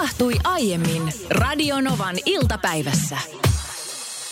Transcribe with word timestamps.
tapahtui 0.00 0.34
aiemmin 0.44 1.12
Radionovan 1.30 2.16
iltapäivässä. 2.26 3.18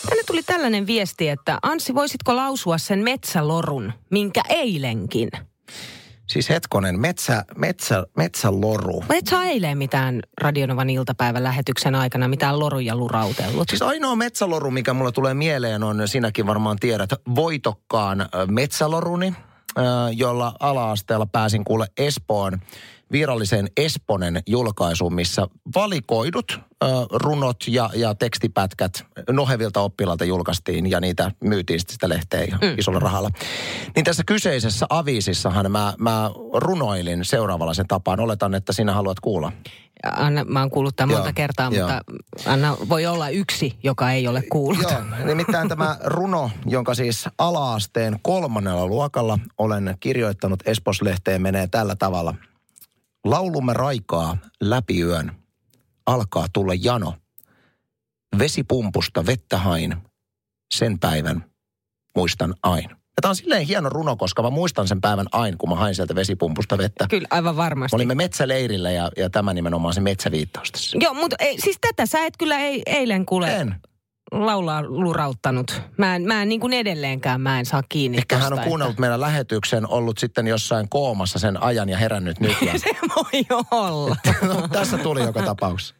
Tänne 0.09 0.23
tuli 0.27 0.43
tällainen 0.43 0.87
viesti, 0.87 1.29
että 1.29 1.59
Anssi, 1.61 1.95
voisitko 1.95 2.35
lausua 2.35 2.77
sen 2.77 2.99
metsälorun, 2.99 3.93
minkä 4.11 4.41
eilenkin? 4.49 5.29
Siis 6.27 6.49
hetkonen, 6.49 6.99
metsä, 6.99 7.45
metsä, 7.55 8.03
metsäloru. 8.17 9.03
Vai 9.09 9.17
et 9.17 9.27
sä 9.27 9.43
eilen 9.43 9.77
mitään 9.77 10.19
Radionovan 10.41 10.89
iltapäivän 10.89 11.43
lähetyksen 11.43 11.95
aikana 11.95 12.27
mitään 12.27 12.59
loruja 12.59 12.95
lurautellut? 12.95 13.69
Siis 13.69 13.81
ainoa 13.81 14.15
metsäloru, 14.15 14.71
mikä 14.71 14.93
mulle 14.93 15.11
tulee 15.11 15.33
mieleen 15.33 15.83
on, 15.83 16.07
sinäkin 16.07 16.47
varmaan 16.47 16.77
tiedät, 16.79 17.09
voitokkaan 17.35 18.29
metsäloruni, 18.47 19.33
jolla 20.11 20.53
ala-asteella 20.59 21.25
pääsin 21.25 21.63
kuule 21.63 21.87
Espoon 21.97 22.59
viralliseen 23.11 23.67
Esponen 23.77 24.41
julkaisuun, 24.47 25.13
missä 25.13 25.47
valikoidut 25.75 26.59
ö, 26.83 26.87
runot 27.11 27.63
ja, 27.67 27.89
ja 27.93 28.15
tekstipätkät 28.15 29.05
nohevilta 29.31 29.81
oppilailta 29.81 30.25
julkaistiin 30.25 30.89
ja 30.89 30.99
niitä 30.99 31.31
myytiin 31.43 31.79
sitten 31.79 31.93
sitä 31.93 32.09
lehteen 32.09 32.49
mm. 32.51 32.75
isolla 32.77 32.99
rahalla. 32.99 33.29
Niin 33.95 34.03
tässä 34.03 34.23
kyseisessä 34.23 34.85
aviisissahan 34.89 35.71
mä, 35.71 35.93
mä 35.99 36.31
runoilin 36.53 37.25
seuraavanlaisen 37.25 37.87
tapaan. 37.87 38.19
Oletan, 38.19 38.55
että 38.55 38.73
sinä 38.73 38.93
haluat 38.93 39.19
kuulla. 39.19 39.51
Anna, 40.03 40.43
mä 40.43 40.59
oon 40.59 40.69
kuullut 40.69 40.95
tämän 40.95 41.15
monta 41.15 41.33
kertaa, 41.33 41.69
joo. 41.71 41.87
mutta 41.87 42.03
Anna, 42.45 42.77
voi 42.89 43.05
olla 43.05 43.29
yksi, 43.29 43.79
joka 43.83 44.11
ei 44.11 44.27
ole 44.27 44.41
kuullut. 44.51 44.91
Joo, 44.91 45.25
nimittäin 45.25 45.69
tämä 45.69 45.97
runo, 46.03 46.51
jonka 46.65 46.93
siis 46.93 47.29
alaasteen 47.37 48.19
kolmannella 48.21 48.87
luokalla 48.87 49.39
olen 49.57 49.97
kirjoittanut 49.99 50.59
Esposlehteen, 50.65 51.41
menee 51.41 51.67
tällä 51.67 51.95
tavalla. 51.95 52.35
Laulumme 53.29 53.73
raikaa 53.73 54.37
läpi 54.61 55.01
yön. 55.01 55.31
Alkaa 56.05 56.45
tulla 56.53 56.73
jano. 56.73 57.13
Vesipumpusta 58.39 59.25
vettä 59.25 59.57
hain. 59.57 59.95
Sen 60.73 60.99
päivän 60.99 61.45
muistan 62.15 62.55
aina. 62.63 62.89
Ja 62.89 63.21
tämä 63.21 63.29
on 63.29 63.35
silleen 63.35 63.65
hieno 63.67 63.89
runo, 63.89 64.15
koska 64.15 64.41
mä 64.41 64.49
muistan 64.49 64.87
sen 64.87 65.01
päivän 65.01 65.27
aina, 65.31 65.57
kun 65.57 65.69
mä 65.69 65.75
hain 65.75 65.95
sieltä 65.95 66.15
vesipumpusta 66.15 66.77
vettä. 66.77 67.07
Kyllä, 67.09 67.27
aivan 67.31 67.55
Me 67.55 67.57
varmasti. 67.57 67.95
olimme 67.95 68.15
metsäleirillä 68.15 68.91
ja, 68.91 69.11
ja 69.17 69.29
tämä 69.29 69.53
nimenomaan 69.53 69.93
se 69.93 70.01
metsäviittaus 70.01 70.71
tässä. 70.71 70.97
Joo, 71.01 71.13
mutta 71.13 71.35
ei, 71.39 71.61
siis 71.61 71.77
tätä 71.81 72.05
sä 72.05 72.25
et 72.25 72.33
kyllä 72.37 72.59
ei, 72.59 72.81
eilen 72.85 73.25
kuule 73.25 73.55
En. 73.55 73.75
Laulaa 74.31 74.83
lurauttanut. 74.83 75.81
Mä 75.97 76.15
en, 76.15 76.21
mä 76.21 76.41
en 76.41 76.49
niin 76.49 76.61
kuin 76.61 76.73
edelleenkään, 76.73 77.41
mä 77.41 77.59
en 77.59 77.65
saa 77.65 77.83
kiinni 77.89 78.17
Ehkä 78.17 78.37
hän 78.37 78.45
on 78.45 78.49
tosta, 78.49 78.67
kuunnellut 78.67 78.99
meidän 78.99 79.21
lähetyksen, 79.21 79.87
ollut 79.87 80.17
sitten 80.17 80.47
jossain 80.47 80.89
koomassa 80.89 81.39
sen 81.39 81.63
ajan 81.63 81.89
ja 81.89 81.97
herännyt 81.97 82.39
nyt. 82.39 82.61
Ja... 82.61 82.71
Että... 82.73 82.89
Se 82.89 83.07
voi 83.15 83.61
olla. 83.71 84.15
no, 84.53 84.67
tässä 84.67 84.97
tuli 84.97 85.21
joka 85.21 85.41
tapauksessa. 85.41 85.95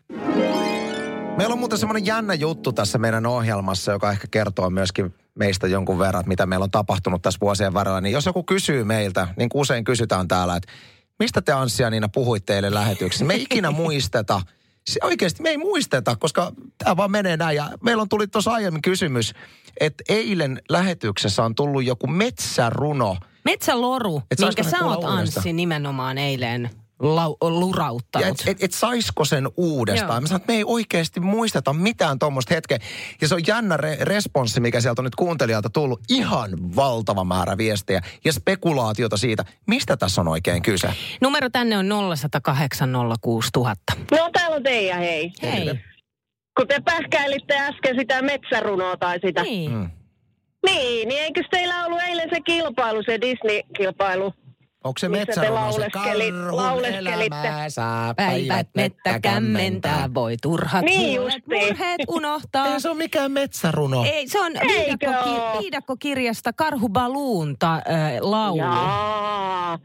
Meillä 1.37 1.53
on 1.53 1.59
muuten 1.59 1.77
semmoinen 1.77 2.05
jännä 2.05 2.33
juttu 2.33 2.73
tässä 2.73 2.97
meidän 2.97 3.25
ohjelmassa, 3.25 3.91
joka 3.91 4.11
ehkä 4.11 4.27
kertoo 4.31 4.69
myöskin 4.69 5.13
meistä 5.35 5.67
jonkun 5.67 5.99
verran, 5.99 6.19
että 6.19 6.27
mitä 6.27 6.45
meillä 6.45 6.63
on 6.63 6.71
tapahtunut 6.71 7.21
tässä 7.21 7.39
vuosien 7.41 7.73
varrella. 7.73 8.01
Niin 8.01 8.13
jos 8.13 8.25
joku 8.25 8.43
kysyy 8.43 8.83
meiltä, 8.83 9.27
niin 9.37 9.49
kuin 9.49 9.61
usein 9.61 9.83
kysytään 9.83 10.27
täällä, 10.27 10.55
että 10.55 10.71
mistä 11.19 11.41
te 11.41 11.51
Anssi 11.51 11.83
ja 11.83 11.89
Niina 11.89 12.09
puhuitte 12.09 12.55
eilen 12.55 12.73
lähetyksessä? 12.73 13.25
Me 13.25 13.33
ei 13.33 13.41
ikinä 13.41 13.71
muisteta. 13.71 14.41
Se 14.89 14.99
oikeasti 15.03 15.41
me 15.43 15.49
ei 15.49 15.57
muisteta, 15.57 16.15
koska 16.15 16.51
tämä 16.77 16.97
vaan 16.97 17.11
menee 17.11 17.37
näin. 17.37 17.55
Ja 17.55 17.69
meillä 17.83 18.01
on 18.01 18.09
tuli 18.09 18.27
tuossa 18.27 18.51
aiemmin 18.51 18.81
kysymys, 18.81 19.33
että 19.79 20.03
eilen 20.09 20.61
lähetyksessä 20.69 21.43
on 21.43 21.55
tullut 21.55 21.83
joku 21.83 22.07
metsäruno. 22.07 23.17
Metsäloru, 23.45 24.23
Et 24.31 24.39
minkä 24.39 24.63
sä 24.63 24.85
oot? 24.85 25.03
Anssi 25.03 25.53
nimenomaan 25.53 26.17
eilen 26.17 26.69
lau- 27.03 27.37
lurauttanut. 27.49 28.27
Ja 28.27 28.51
et, 28.51 28.57
et, 28.57 28.63
et 28.63 28.73
saisiko 28.73 29.25
sen 29.25 29.49
uudestaan. 29.57 30.09
Joo. 30.11 30.21
Mä 30.21 30.27
sanoin, 30.27 30.41
että 30.41 30.53
me 30.53 30.57
ei 30.57 30.63
oikeasti 30.67 31.19
muisteta 31.19 31.73
mitään 31.73 32.19
tuommoista 32.19 32.53
hetkeä. 32.53 32.77
Ja 33.21 33.27
se 33.27 33.35
on 33.35 33.41
jännä 33.47 33.77
re- 33.77 34.01
responssi, 34.03 34.59
mikä 34.59 34.81
sieltä 34.81 35.01
on 35.01 35.03
nyt 35.03 35.15
kuuntelijalta 35.15 35.69
tullut. 35.69 36.01
Ihan 36.09 36.75
valtava 36.75 37.23
määrä 37.23 37.57
viestejä 37.57 38.01
ja 38.25 38.33
spekulaatiota 38.33 39.17
siitä, 39.17 39.45
mistä 39.67 39.97
tässä 39.97 40.21
on 40.21 40.27
oikein 40.27 40.61
kyse. 40.61 40.89
Numero 41.21 41.49
tänne 41.49 41.77
on 41.77 41.85
0108 42.15 42.89
06000. 43.21 43.93
No 44.11 44.29
täällä 44.33 44.55
on 44.55 44.63
Teija, 44.63 44.95
hei. 44.95 45.31
Hei. 45.41 45.79
Kun 46.57 46.67
te 46.67 46.79
pähkäilitte 46.85 47.57
äsken 47.57 47.95
sitä 47.99 48.21
metsärunoa 48.21 48.97
tai 48.97 49.19
sitä. 49.25 49.43
Niin. 49.43 49.71
Mm. 49.71 49.89
Niin, 50.65 51.07
niin 51.07 51.21
eikö 51.21 51.41
teillä 51.51 51.85
ollut 51.85 51.99
eilen 52.01 52.29
se 52.33 52.41
kilpailu, 52.41 53.03
se 53.03 53.21
Disney-kilpailu? 53.21 54.33
Onko 54.83 54.99
se 54.99 55.09
Missä 55.09 55.25
te 55.25 55.31
metsäruno 55.31 55.71
se 55.71 55.77
lauleskelit- 55.79 56.51
karhun 56.55 56.85
elämää 56.85 57.69
saa 57.69 58.13
Päivät 58.13 58.67
mettä 58.75 59.19
kämmentää, 59.19 60.13
voi 60.13 60.37
turhat 60.41 60.85
Niin 60.85 61.19
huolet, 61.19 61.47
murheet 61.47 62.01
unohtaa. 62.07 62.73
Ei 62.73 62.81
se 62.81 62.89
ole 62.89 62.97
mikään 62.97 63.31
metsäruno. 63.31 64.03
Ei, 64.03 64.27
se 64.27 64.39
on 64.39 64.51
viidakko, 64.67 65.59
viidakkokirjasta 65.61 66.53
Karhu 66.53 66.89
Baluun 66.89 67.55
ta, 67.59 67.75
äh, 67.75 67.81
laulu. 68.21 68.57
Jaa, 68.57 69.79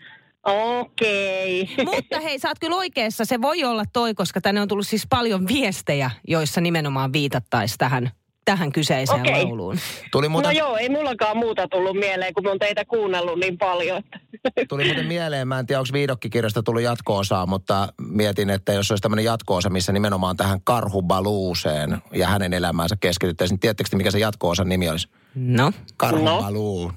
okei. 0.44 1.68
Mutta 1.94 2.20
hei, 2.20 2.38
sä 2.38 2.48
oot 2.48 2.58
kyllä 2.58 2.76
oikeassa. 2.76 3.24
Se 3.24 3.42
voi 3.42 3.64
olla 3.64 3.84
toi, 3.92 4.14
koska 4.14 4.40
tänne 4.40 4.60
on 4.60 4.68
tullut 4.68 4.86
siis 4.86 5.06
paljon 5.10 5.48
viestejä, 5.48 6.10
joissa 6.28 6.60
nimenomaan 6.60 7.12
viitattaisiin 7.12 7.78
tähän, 7.78 8.10
tähän 8.44 8.72
kyseiseen 8.72 9.20
Okei. 9.20 9.44
lauluun. 9.44 9.76
Tuli 10.12 10.26
No 10.26 10.30
muuten, 10.30 10.56
joo, 10.56 10.76
ei 10.76 10.88
mullakaan 10.88 11.36
muuta 11.36 11.68
tullut 11.68 11.96
mieleen, 11.96 12.34
kun 12.34 12.42
mä 12.42 12.48
oon 12.50 12.58
teitä 12.58 12.84
kuunnellut 12.84 13.38
niin 13.40 13.58
paljon. 13.58 13.98
että- 13.98 14.18
tuli 14.68 14.84
muuten 14.84 15.06
mieleen, 15.06 15.48
mä 15.48 15.58
en 15.58 15.66
tiedä, 15.66 15.80
onko 15.80 15.88
viidokkikirjasta 15.92 16.62
tullut 16.62 16.82
jatko-osaa, 16.82 17.46
mutta 17.46 17.88
mietin, 18.08 18.50
että 18.50 18.72
jos 18.72 18.90
olisi 18.90 19.02
tämmöinen 19.02 19.24
jatko-osa, 19.24 19.70
missä 19.70 19.92
nimenomaan 19.92 20.36
tähän 20.36 20.60
karhubaluuseen 20.64 21.98
ja 22.12 22.26
hänen 22.28 22.52
elämäänsä 22.52 22.96
keskityttäisiin, 23.00 23.54
niin 23.54 23.60
tiedättekö 23.60 23.90
te, 23.90 23.96
mikä 23.96 24.10
se 24.10 24.18
jatko-osan 24.18 24.68
nimi 24.68 24.88
olisi? 24.88 25.08
No. 25.34 25.72
Karhubaluun. 25.96 26.92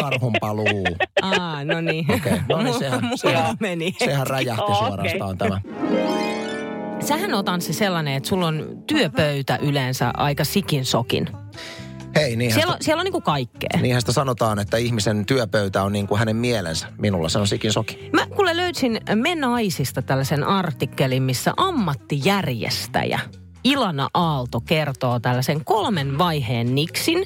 Karhun 0.00 0.32
paluu. 0.40 0.84
Aa, 1.22 1.64
no 1.64 1.80
niin. 1.80 2.12
Okei, 2.14 2.32
no 2.48 2.62
niin, 2.62 2.78
sehän- 2.78 3.10
sehän-. 3.14 3.56
Sehän 3.98 4.26
räjähti 4.26 4.62
Okei. 4.62 4.76
suorastaan 4.76 5.38
tämä. 5.38 5.60
Sähän 7.04 7.34
oot 7.34 7.48
Anssi 7.48 7.72
sellainen, 7.72 8.14
että 8.14 8.28
sulla 8.28 8.46
on 8.46 8.82
työpöytä 8.86 9.56
yleensä 9.56 10.10
aika 10.16 10.44
sikin 10.44 10.84
sokin. 10.84 11.28
Hei, 12.16 12.36
niinhän 12.36 12.54
Siellä 12.54 12.70
on, 12.70 12.74
sitä, 12.74 12.84
siellä 12.84 13.00
on 13.00 13.04
niinku 13.04 13.20
kaikkea. 13.20 13.80
niinhän 13.80 14.02
sitä 14.02 14.12
sanotaan, 14.12 14.58
että 14.58 14.76
ihmisen 14.76 15.26
työpöytä 15.26 15.82
on 15.82 15.92
niin 15.92 16.06
kuin 16.06 16.18
hänen 16.18 16.36
mielensä. 16.36 16.86
Minulla 16.98 17.28
se 17.28 17.38
on 17.38 17.46
sikin 17.46 17.72
soki. 17.72 18.10
Mä 18.12 18.26
kuule 18.26 18.56
löysin 18.56 19.00
Me 19.14 19.34
Naisista 19.34 20.02
tällaisen 20.02 20.44
artikkelin, 20.44 21.22
missä 21.22 21.52
ammattijärjestäjä 21.56 23.20
Ilana 23.64 24.08
Aalto 24.14 24.60
kertoo 24.60 25.20
tällaisen 25.20 25.64
kolmen 25.64 26.18
vaiheen 26.18 26.74
niksin 26.74 27.18
ö, 27.18 27.22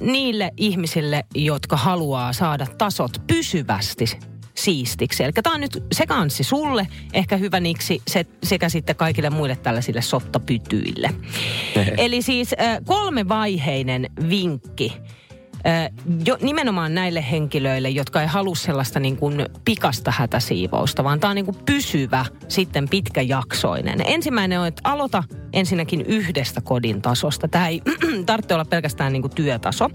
niille 0.00 0.50
ihmisille, 0.56 1.24
jotka 1.34 1.76
haluaa 1.76 2.32
saada 2.32 2.66
tasot 2.78 3.12
pysyvästi 3.26 4.18
siistiksi. 4.58 5.24
Eli 5.24 5.32
tämä 5.32 5.54
on 5.54 5.60
nyt 5.60 5.84
se 5.92 6.06
kanssi 6.06 6.44
sulle, 6.44 6.86
ehkä 7.12 7.36
hyvä 7.36 7.60
niksi 7.60 8.02
se, 8.08 8.26
sekä 8.42 8.68
sitten 8.68 8.96
kaikille 8.96 9.30
muille 9.30 9.56
tällaisille 9.56 10.02
sottapytyille. 10.02 11.10
Eli 11.98 12.22
siis 12.22 12.54
kolmevaiheinen 12.84 14.10
vinkki 14.28 14.96
jo, 16.26 16.38
nimenomaan 16.40 16.94
näille 16.94 17.24
henkilöille, 17.30 17.88
jotka 17.88 18.20
ei 18.20 18.26
halua 18.26 18.54
sellaista 18.54 19.00
niin 19.00 19.16
kuin 19.16 19.46
pikasta 19.64 20.12
hätäsiivousta, 20.16 21.04
vaan 21.04 21.20
tämä 21.20 21.28
on 21.30 21.34
niin 21.34 21.44
kuin 21.44 21.56
pysyvä, 21.66 22.24
sitten 22.48 22.88
pitkäjaksoinen. 22.88 24.00
Ensimmäinen 24.06 24.60
on, 24.60 24.66
että 24.66 24.80
aloita 24.84 25.24
ensinnäkin 25.52 26.00
yhdestä 26.00 26.60
kodin 26.60 27.02
tasosta. 27.02 27.48
Tämä 27.48 27.68
ei 27.68 27.82
tarvitse 28.26 28.54
olla 28.54 28.64
pelkästään 28.64 29.12
niin 29.12 29.22
kuin 29.22 29.34
työtaso. 29.34 29.90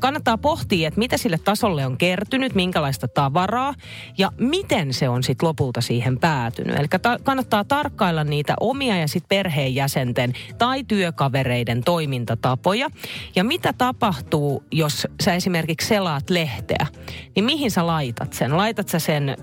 Kannattaa 0.00 0.38
pohtia, 0.38 0.88
että 0.88 0.98
mitä 0.98 1.16
sille 1.16 1.38
tasolle 1.38 1.86
on 1.86 1.98
kertynyt, 1.98 2.54
minkälaista 2.54 3.08
tavaraa 3.08 3.74
ja 4.18 4.32
miten 4.38 4.94
se 4.94 5.08
on 5.08 5.22
sitten 5.22 5.46
lopulta 5.46 5.80
siihen 5.80 6.18
päätynyt. 6.18 6.76
Eli 6.78 6.88
ta- 7.02 7.18
kannattaa 7.22 7.64
tarkkailla 7.64 8.24
niitä 8.24 8.54
omia 8.60 8.96
ja 8.96 9.08
sitten 9.08 9.28
perheenjäsenten 9.28 10.32
tai 10.58 10.84
työkavereiden 10.84 11.84
toimintatapoja. 11.84 12.90
Ja 13.36 13.44
mitä 13.44 13.72
tapahtuu, 13.72 14.64
jos 14.72 15.06
sä 15.22 15.34
esimerkiksi 15.34 15.88
selaat 15.88 16.30
lehteä, 16.30 16.86
niin 17.34 17.44
mihin 17.44 17.70
sä 17.70 17.86
laitat 17.86 18.32
sen? 18.32 18.56
Laitat 18.56 18.88
sä 18.88 18.98
sen 18.98 19.28
ö, 19.28 19.34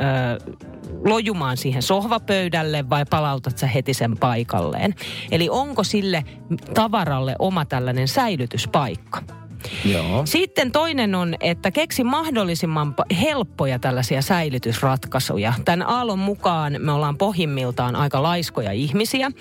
lojumaan 1.06 1.58
siihen 1.58 1.82
sohvapöydälle 1.82 2.90
vai 2.90 3.06
palautat 3.10 3.58
sä 3.58 3.68
heti 3.68 3.94
sen 3.94 4.18
paikalleen? 4.18 4.96
Eli 5.32 5.50
onko 5.50 5.84
sille 5.84 6.24
tavaralle 6.74 7.36
oma 7.40 7.66
tällainen 7.66 8.08
säilytyspaikka? 8.08 9.22
Joo. 9.86 10.26
Sitten 10.26 10.72
toinen 10.72 11.16
on, 11.16 11.36
että 11.40 11.72
keksi 11.72 12.04
mahdollisimman 12.04 12.96
helppoja 13.22 13.80
tällaisia 13.80 14.22
säilytysratkaisuja. 14.22 15.54
Tämän 15.66 15.90
Aallon 15.90 16.20
mukaan 16.20 16.76
me 16.80 16.92
ollaan 16.92 17.18
pohjimmiltaan 17.18 17.96
aika 17.96 18.24
laiskoja 18.24 18.72
ihmisiä. 18.72 19.32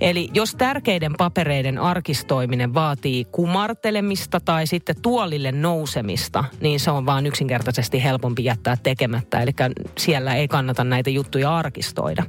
Eli 0.00 0.28
jos 0.34 0.54
tärkeiden 0.54 1.12
papereiden 1.18 1.78
arkistoiminen 1.78 2.74
vaatii 2.74 3.24
kumartelemista 3.24 4.40
tai 4.40 4.66
sitten 4.66 4.96
tuolille 5.02 5.52
nousemista, 5.52 6.44
niin 6.60 6.80
se 6.80 6.90
on 6.90 7.06
vaan 7.06 7.26
yksinkertaisesti 7.26 8.04
helpompi 8.04 8.44
jättää 8.44 8.76
tekemättä. 8.82 9.40
Eli 9.40 9.52
siellä 9.98 10.34
ei 10.34 10.48
kannata 10.48 10.84
näitä 10.84 11.10
juttuja 11.10 11.56
arkistoida. 11.56 12.24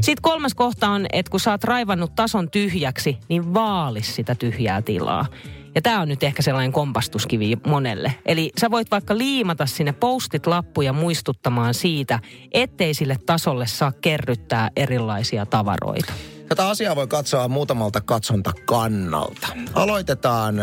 Sitten 0.00 0.22
kolmas 0.22 0.54
kohta 0.54 0.88
on, 0.88 1.06
että 1.12 1.30
kun 1.30 1.40
sä 1.40 1.50
oot 1.50 1.64
raivannut 1.64 2.14
tason 2.14 2.50
tyhjäksi, 2.50 3.18
niin 3.28 3.54
vaali 3.54 4.02
sitä 4.02 4.34
tyhjää 4.34 4.82
tilaa. 4.82 5.26
Ja 5.74 5.82
tämä 5.82 6.00
on 6.00 6.08
nyt 6.08 6.22
ehkä 6.22 6.42
sellainen 6.42 6.72
kompastuskivi 6.72 7.56
monelle. 7.66 8.14
Eli 8.26 8.50
sä 8.60 8.70
voit 8.70 8.90
vaikka 8.90 9.18
liimata 9.18 9.66
sinne 9.66 9.92
postit 9.92 10.46
lappuja 10.46 10.92
muistuttamaan 10.92 11.74
siitä, 11.74 12.18
ettei 12.52 12.94
sille 12.94 13.16
tasolle 13.26 13.66
saa 13.66 13.92
kerryttää 13.92 14.70
erilaisia 14.76 15.46
tavaroita. 15.46 16.12
Tätä 16.48 16.68
asiaa 16.68 16.96
voi 16.96 17.06
katsoa 17.06 17.48
muutamalta 17.48 18.00
katsontakannalta. 18.00 19.48
Aloitetaan 19.74 20.54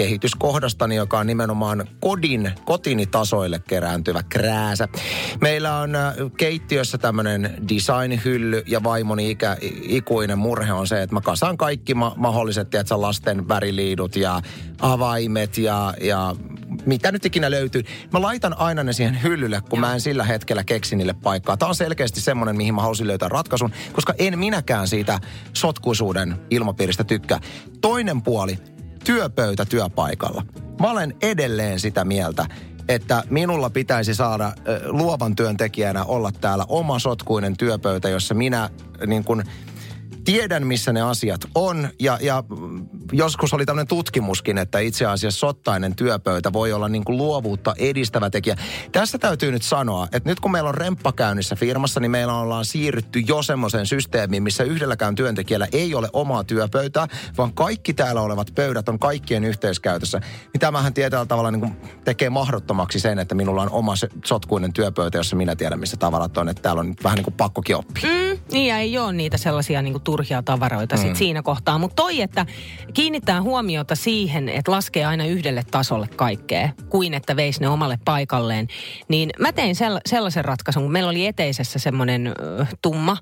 kehityskohdastani, 0.00 0.96
joka 0.96 1.18
on 1.18 1.26
nimenomaan 1.26 1.86
kodin, 2.00 2.52
kotini 2.64 3.06
tasoille 3.06 3.58
kerääntyvä 3.68 4.22
krääsä. 4.28 4.88
Meillä 5.40 5.76
on 5.76 5.94
äh, 5.94 6.14
keittiössä 6.36 6.98
tämmöinen 6.98 7.54
design-hylly 7.68 8.62
ja 8.66 8.82
vaimoni 8.82 9.30
ikä, 9.30 9.56
ikuinen 9.82 10.38
murhe 10.38 10.72
on 10.72 10.86
se, 10.86 11.02
että 11.02 11.14
mä 11.14 11.20
kasaan 11.20 11.56
kaikki 11.56 11.94
ma- 11.94 12.14
mahdolliset, 12.16 12.70
tiedätkö, 12.70 13.00
lasten 13.00 13.48
väriliidut 13.48 14.16
ja 14.16 14.42
avaimet 14.80 15.58
ja, 15.58 15.94
ja 16.00 16.34
mitä 16.86 17.12
nyt 17.12 17.26
ikinä 17.26 17.50
löytyy. 17.50 17.82
Mä 18.12 18.22
laitan 18.22 18.58
aina 18.58 18.82
ne 18.82 18.92
siihen 18.92 19.22
hyllylle, 19.22 19.62
kun 19.70 19.80
mä 19.80 19.94
en 19.94 20.00
sillä 20.00 20.24
hetkellä 20.24 20.64
keksi 20.64 20.96
niille 20.96 21.14
paikkaa. 21.22 21.56
Tämä 21.56 21.68
on 21.68 21.74
selkeästi 21.74 22.20
semmoinen, 22.20 22.56
mihin 22.56 22.74
mä 22.74 22.82
halusin 22.82 23.06
löytää 23.06 23.28
ratkaisun, 23.28 23.72
koska 23.92 24.14
en 24.18 24.38
minäkään 24.38 24.88
siitä 24.88 25.20
sotkuisuuden 25.52 26.36
ilmapiiristä 26.50 27.04
tykkää. 27.04 27.40
Toinen 27.80 28.22
puoli, 28.22 28.58
työpöytä 29.04 29.64
työpaikalla. 29.64 30.42
Mä 30.80 30.90
olen 30.90 31.14
edelleen 31.22 31.80
sitä 31.80 32.04
mieltä, 32.04 32.46
että 32.88 33.22
minulla 33.30 33.70
pitäisi 33.70 34.14
saada 34.14 34.52
luovan 34.84 35.36
työntekijänä 35.36 36.04
olla 36.04 36.32
täällä 36.40 36.64
oma 36.68 36.98
sotkuinen 36.98 37.56
työpöytä, 37.56 38.08
jossa 38.08 38.34
minä 38.34 38.70
niin 39.06 39.24
kuin 39.24 39.44
tiedän, 40.24 40.66
missä 40.66 40.92
ne 40.92 41.02
asiat 41.02 41.40
on. 41.54 41.88
Ja, 42.00 42.18
ja 42.20 42.44
joskus 43.12 43.54
oli 43.54 43.66
tämmöinen 43.66 43.86
tutkimuskin, 43.86 44.58
että 44.58 44.78
itse 44.78 45.06
asiassa 45.06 45.40
sottainen 45.40 45.96
työpöytä 45.96 46.52
voi 46.52 46.72
olla 46.72 46.88
niin 46.88 47.04
kuin 47.04 47.16
luovuutta 47.16 47.74
edistävä 47.78 48.30
tekijä. 48.30 48.56
Tässä 48.92 49.18
täytyy 49.18 49.52
nyt 49.52 49.62
sanoa, 49.62 50.08
että 50.12 50.28
nyt 50.28 50.40
kun 50.40 50.50
meillä 50.50 50.68
on 50.68 50.74
remppa 50.74 51.12
käynnissä 51.12 51.56
firmassa, 51.56 52.00
niin 52.00 52.10
meillä 52.10 52.34
ollaan 52.34 52.64
siirrytty 52.64 53.20
jo 53.20 53.42
semmoiseen 53.42 53.86
systeemiin, 53.86 54.42
missä 54.42 54.64
yhdelläkään 54.64 55.14
työntekijällä 55.14 55.68
ei 55.72 55.94
ole 55.94 56.08
omaa 56.12 56.44
työpöytää, 56.44 57.06
vaan 57.38 57.52
kaikki 57.52 57.94
täällä 57.94 58.20
olevat 58.20 58.52
pöydät 58.54 58.88
on 58.88 58.98
kaikkien 58.98 59.44
yhteiskäytössä. 59.44 60.20
Niin 60.52 60.60
tämähän 60.60 60.94
tietyllä 60.94 61.26
tavalla 61.26 61.50
niin 61.50 61.60
kuin 61.60 61.76
tekee 62.04 62.30
mahdottomaksi 62.30 63.00
sen, 63.00 63.18
että 63.18 63.34
minulla 63.34 63.62
on 63.62 63.70
oma 63.70 63.94
sotkuinen 64.24 64.72
työpöytä, 64.72 65.18
jossa 65.18 65.36
minä 65.36 65.56
tiedän, 65.56 65.80
missä 65.80 65.96
tavarat 65.96 66.38
on. 66.38 66.48
Että 66.48 66.62
täällä 66.62 66.80
on 66.80 66.94
vähän 67.04 67.16
niin 67.16 67.24
kuin 67.24 67.34
pakkokin 67.34 67.76
oppia. 67.76 68.08
Mm, 68.08 68.38
niin 68.52 68.66
ja 68.66 68.78
ei 68.78 68.98
ole 68.98 69.12
niitä 69.12 69.38
sellaisia 69.38 69.82
niin 69.82 69.92
kuin 69.92 70.02
turhia 70.10 70.42
tavaroita 70.42 70.96
mm. 70.96 71.02
sit 71.02 71.16
siinä 71.16 71.42
kohtaa. 71.42 71.78
Mutta 71.78 71.94
toi, 71.94 72.20
että 72.20 72.46
kiinnittää 72.94 73.42
huomiota 73.42 73.94
siihen, 73.94 74.48
että 74.48 74.72
laskee 74.72 75.04
aina 75.04 75.24
yhdelle 75.24 75.64
tasolle 75.70 76.08
kaikkea, 76.08 76.68
kuin 76.88 77.14
että 77.14 77.36
veisi 77.36 77.60
ne 77.60 77.68
omalle 77.68 77.98
paikalleen. 78.04 78.68
Niin 79.08 79.30
mä 79.38 79.52
tein 79.52 79.74
sell- 79.74 80.00
sellaisen 80.06 80.44
ratkaisun, 80.44 80.82
kun 80.82 80.92
meillä 80.92 81.10
oli 81.10 81.26
eteisessä 81.26 81.78
semmoinen 81.78 82.26
äh, 82.26 82.68
tumma, 82.82 83.16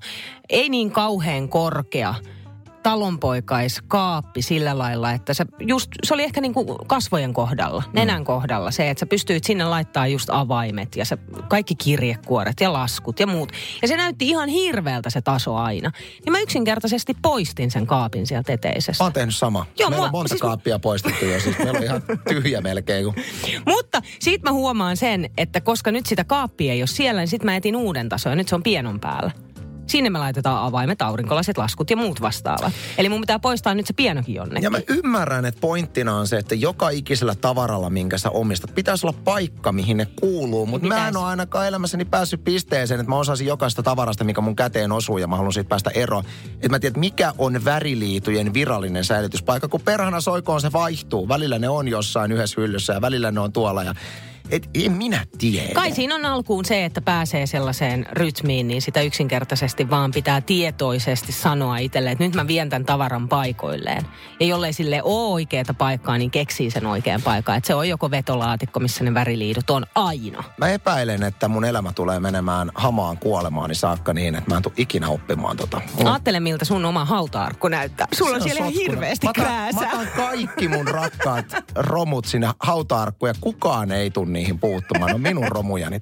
ei 0.49 0.69
niin 0.69 0.91
kauhean 0.91 1.49
korkea 1.49 2.15
talonpoikaiskaappi 2.83 4.41
sillä 4.41 4.77
lailla, 4.77 5.11
että 5.11 5.33
se, 5.33 5.45
just, 5.59 5.91
se 6.03 6.13
oli 6.13 6.23
ehkä 6.23 6.41
niin 6.41 6.53
kuin 6.53 6.67
kasvojen 6.87 7.33
kohdalla, 7.33 7.83
nenän 7.93 8.23
kohdalla 8.23 8.71
se, 8.71 8.89
että 8.89 8.99
sä 8.99 9.05
pystyit 9.05 9.43
sinne 9.43 9.63
laittaa 9.63 10.07
just 10.07 10.29
avaimet 10.31 10.95
ja 10.95 11.05
se, 11.05 11.17
kaikki 11.47 11.75
kirjekuoret 11.75 12.59
ja 12.61 12.73
laskut 12.73 13.19
ja 13.19 13.27
muut. 13.27 13.51
Ja 13.81 13.87
se 13.87 13.97
näytti 13.97 14.29
ihan 14.29 14.49
hirveältä 14.49 15.09
se 15.09 15.21
taso 15.21 15.55
aina. 15.55 15.91
Niin 16.25 16.31
mä 16.31 16.39
yksinkertaisesti 16.39 17.13
poistin 17.21 17.71
sen 17.71 17.87
kaapin 17.87 18.27
sieltä 18.27 18.53
eteisestä. 18.53 19.03
Mä 19.03 19.05
oon 19.05 19.13
tehnyt 19.13 19.35
sama. 19.35 19.65
Joo, 19.79 19.89
Meillä 19.89 20.01
mua- 20.01 20.05
on 20.05 20.11
monta 20.11 20.29
siis- 20.29 20.41
kaappia 20.41 20.79
poistettu 20.79 21.25
jo. 21.25 21.39
Siis 21.39 21.57
meillä 21.57 21.77
on 21.77 21.83
ihan 21.83 22.01
tyhjä 22.29 22.61
melkein. 22.61 23.05
Kun... 23.05 23.13
Mutta 23.75 24.01
siitä 24.19 24.49
mä 24.49 24.53
huomaan 24.53 24.97
sen, 24.97 25.29
että 25.37 25.61
koska 25.61 25.91
nyt 25.91 26.05
sitä 26.05 26.23
kaappia 26.23 26.73
ei 26.73 26.81
ole 26.81 26.87
siellä, 26.87 27.21
niin 27.21 27.27
sitten 27.27 27.45
mä 27.45 27.55
etin 27.55 27.75
uuden 27.75 28.09
tason 28.09 28.31
ja 28.31 28.35
nyt 28.35 28.47
se 28.47 28.55
on 28.55 28.63
pienon 28.63 28.99
päällä. 28.99 29.31
Sinne 29.89 30.09
me 30.09 30.19
laitetaan 30.19 30.63
avaimet, 30.63 31.01
aurinkolasit, 31.01 31.57
laskut 31.57 31.89
ja 31.89 31.97
muut 31.97 32.21
vastaavat. 32.21 32.73
Eli 32.97 33.09
mun 33.09 33.21
pitää 33.21 33.39
poistaa 33.39 33.73
nyt 33.73 33.87
se 33.87 33.93
pienokin 33.93 34.35
jonnekin. 34.35 34.63
Ja 34.63 34.69
mä 34.69 34.79
ymmärrän, 34.87 35.45
että 35.45 35.61
pointtina 35.61 36.15
on 36.15 36.27
se, 36.27 36.37
että 36.37 36.55
joka 36.55 36.89
ikisellä 36.89 37.35
tavaralla, 37.35 37.89
minkä 37.89 38.17
sä 38.17 38.29
omistat, 38.29 38.75
pitäisi 38.75 39.07
olla 39.07 39.17
paikka, 39.23 39.71
mihin 39.71 39.97
ne 39.97 40.05
kuuluu. 40.05 40.65
Mutta 40.65 40.87
mä 40.87 41.07
en 41.07 41.17
ole 41.17 41.25
ainakaan 41.25 41.67
elämässäni 41.67 42.05
päässyt 42.05 42.43
pisteeseen, 42.43 42.99
että 42.99 43.09
mä 43.09 43.15
osaisin 43.15 43.47
jokaista 43.47 43.83
tavarasta, 43.83 44.23
mikä 44.23 44.41
mun 44.41 44.55
käteen 44.55 44.91
osuu 44.91 45.17
ja 45.17 45.27
mä 45.27 45.35
haluan 45.35 45.53
siitä 45.53 45.69
päästä 45.69 45.89
eroon. 45.89 46.23
Että 46.53 46.69
mä 46.69 46.79
tiedän, 46.79 46.99
mikä 46.99 47.33
on 47.37 47.65
väriliitujen 47.65 48.53
virallinen 48.53 49.03
säilytyspaikka, 49.03 49.67
kun 49.67 49.81
perhana 49.81 50.21
soikoon 50.21 50.61
se 50.61 50.71
vaihtuu. 50.71 51.27
Välillä 51.27 51.59
ne 51.59 51.69
on 51.69 51.87
jossain 51.87 52.31
yhdessä 52.31 52.61
hyllyssä 52.61 52.93
ja 52.93 53.01
välillä 53.01 53.31
ne 53.31 53.39
on 53.39 53.53
tuolla 53.53 53.83
ja 53.83 53.95
et 54.51 54.69
en 54.73 54.91
minä 54.91 55.25
tiedä. 55.37 55.73
Kai 55.73 55.91
siinä 55.91 56.15
on 56.15 56.25
alkuun 56.25 56.65
se, 56.65 56.85
että 56.85 57.01
pääsee 57.01 57.45
sellaiseen 57.45 58.05
rytmiin, 58.11 58.67
niin 58.67 58.81
sitä 58.81 59.01
yksinkertaisesti 59.01 59.89
vaan 59.89 60.11
pitää 60.11 60.41
tietoisesti 60.41 61.31
sanoa 61.31 61.77
itselle, 61.77 62.11
että 62.11 62.23
nyt 62.23 62.35
mä 62.35 62.47
vien 62.47 62.69
tämän 62.69 62.85
tavaran 62.85 63.29
paikoilleen. 63.29 64.05
Ja 64.39 64.45
jollei 64.45 64.73
sille 64.73 65.03
ole 65.03 65.33
oikeaa 65.33 65.63
paikkaa, 65.77 66.17
niin 66.17 66.31
keksii 66.31 66.71
sen 66.71 66.85
oikean 66.85 67.21
paikan. 67.21 67.57
Että 67.57 67.67
se 67.67 67.75
on 67.75 67.89
joko 67.89 68.11
vetolaatikko, 68.11 68.79
missä 68.79 69.03
ne 69.03 69.13
väriliidut 69.13 69.69
on 69.69 69.85
aina. 69.95 70.43
Mä 70.57 70.69
epäilen, 70.69 71.23
että 71.23 71.47
mun 71.47 71.65
elämä 71.65 71.93
tulee 71.93 72.19
menemään 72.19 72.71
hamaan 72.75 73.17
kuolemaani 73.17 73.75
saakka 73.75 74.13
niin, 74.13 74.35
että 74.35 74.51
mä 74.51 74.57
en 74.57 74.63
tule 74.63 74.73
ikinä 74.77 75.07
oppimaan 75.09 75.57
tota. 75.57 75.81
Mulla- 75.97 76.11
Ajattele, 76.11 76.39
miltä 76.39 76.65
sun 76.65 76.85
oma 76.85 77.05
hauta-arkku 77.05 77.67
näyttää. 77.67 78.07
Sulla 78.13 78.35
on 78.35 78.41
Se 78.41 78.43
siellä 78.43 78.59
ihan 78.59 78.73
hirveästi 78.73 79.27
Mä 79.27 79.29
otan-. 79.29 79.75
Mä 79.75 79.81
otan 79.91 80.07
kaikki 80.15 80.67
mun 80.67 80.87
rakkaat 80.87 81.45
romut 81.75 82.25
sinne 82.25 82.49
hauta-arkkuun 82.59 83.29
ja 83.29 83.35
kukaan 83.41 83.91
ei 83.91 84.11
tule 84.11 84.29
niihin 84.39 84.59
puuttumaan. 84.59 85.07
Ne 85.07 85.15
on 85.15 85.21
minun 85.21 85.47
romujani. 85.47 85.99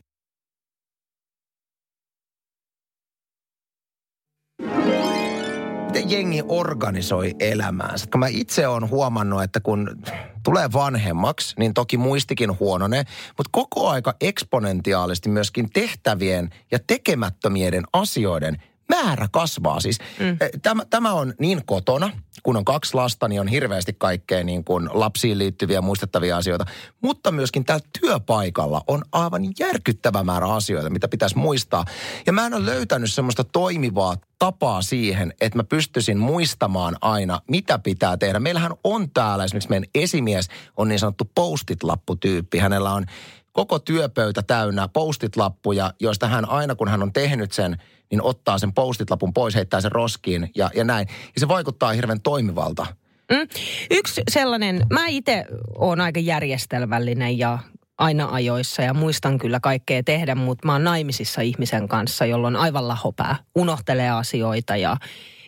Miten 5.85 6.09
jengi 6.09 6.43
organisoi 6.47 7.35
elämäänsä? 7.39 8.07
Kun 8.11 8.19
mä 8.19 8.27
itse 8.27 8.67
olen 8.67 8.89
huomannut, 8.89 9.43
että 9.43 9.59
kun 9.59 10.01
tulee 10.43 10.69
vanhemmaksi, 10.73 11.55
niin 11.59 11.73
toki 11.73 11.97
muistikin 11.97 12.59
huonone, 12.59 13.03
mutta 13.37 13.49
koko 13.51 13.89
aika 13.89 14.13
eksponentiaalisesti 14.21 15.29
myöskin 15.29 15.69
tehtävien 15.69 16.49
ja 16.71 16.79
tekemättömien 16.87 17.83
asioiden 17.93 18.63
määrä 18.89 19.27
kasvaa. 19.31 19.79
Siis 19.79 19.99
mm. 20.19 20.37
tämä, 20.61 20.85
tämä 20.89 21.13
on 21.13 21.33
niin 21.39 21.61
kotona, 21.65 22.11
kun 22.43 22.57
on 22.57 22.65
kaksi 22.65 22.93
lasta, 22.93 23.27
niin 23.27 23.41
on 23.41 23.47
hirveästi 23.47 23.93
kaikkea 23.97 24.43
niin 24.43 24.63
kuin 24.63 24.89
lapsiin 24.93 25.37
liittyviä 25.37 25.81
muistettavia 25.81 26.37
asioita. 26.37 26.65
Mutta 27.01 27.31
myöskin 27.31 27.65
täällä 27.65 27.85
työpaikalla 28.01 28.81
on 28.87 29.01
aivan 29.11 29.43
järkyttävä 29.59 30.23
määrä 30.23 30.47
asioita, 30.47 30.89
mitä 30.89 31.07
pitäisi 31.07 31.37
muistaa. 31.37 31.85
Ja 32.25 32.33
mä 32.33 32.45
en 32.45 32.53
ole 32.53 32.65
löytänyt 32.65 33.13
semmoista 33.13 33.43
toimivaa 33.43 34.17
tapaa 34.39 34.81
siihen, 34.81 35.33
että 35.41 35.59
mä 35.59 35.63
pystyisin 35.63 36.17
muistamaan 36.17 36.97
aina, 37.01 37.41
mitä 37.49 37.79
pitää 37.79 38.17
tehdä. 38.17 38.39
Meillähän 38.39 38.73
on 38.83 39.11
täällä 39.11 39.43
esimerkiksi 39.43 39.69
meidän 39.69 39.89
esimies 39.95 40.49
on 40.77 40.87
niin 40.87 40.99
sanottu 40.99 41.31
postit-lapputyyppi. 41.35 42.57
Hänellä 42.57 42.93
on 42.93 43.05
koko 43.51 43.79
työpöytä 43.79 44.43
täynnä 44.43 44.87
postit-lappuja, 44.87 45.93
joista 45.99 46.27
hän 46.27 46.49
aina 46.49 46.75
kun 46.75 46.87
hän 46.87 47.03
on 47.03 47.13
tehnyt 47.13 47.51
sen, 47.51 47.77
ottaa 48.21 48.57
sen 48.57 48.73
postit-lapun 48.73 49.33
pois, 49.33 49.55
heittää 49.55 49.81
sen 49.81 49.91
roskiin 49.91 50.51
ja, 50.55 50.69
ja 50.75 50.83
näin. 50.83 51.07
Ja 51.09 51.39
se 51.39 51.47
vaikuttaa 51.47 51.91
hirveän 51.91 52.21
toimivalta. 52.21 52.85
Mm. 53.31 53.47
Yksi 53.91 54.21
sellainen, 54.31 54.85
mä 54.93 55.07
itse 55.07 55.45
oon 55.77 56.01
aika 56.01 56.19
järjestelmällinen 56.19 57.37
ja 57.37 57.59
aina 57.97 58.29
ajoissa 58.31 58.81
ja 58.81 58.93
muistan 58.93 59.37
kyllä 59.37 59.59
kaikkea 59.59 60.03
tehdä, 60.03 60.35
mutta 60.35 60.67
mä 60.67 60.71
oon 60.71 60.83
naimisissa 60.83 61.41
ihmisen 61.41 61.87
kanssa, 61.87 62.25
jolla 62.25 62.47
on 62.47 62.55
aivan 62.55 62.87
lahopää, 62.87 63.35
unohtelee 63.55 64.09
asioita 64.09 64.75
ja 64.75 64.97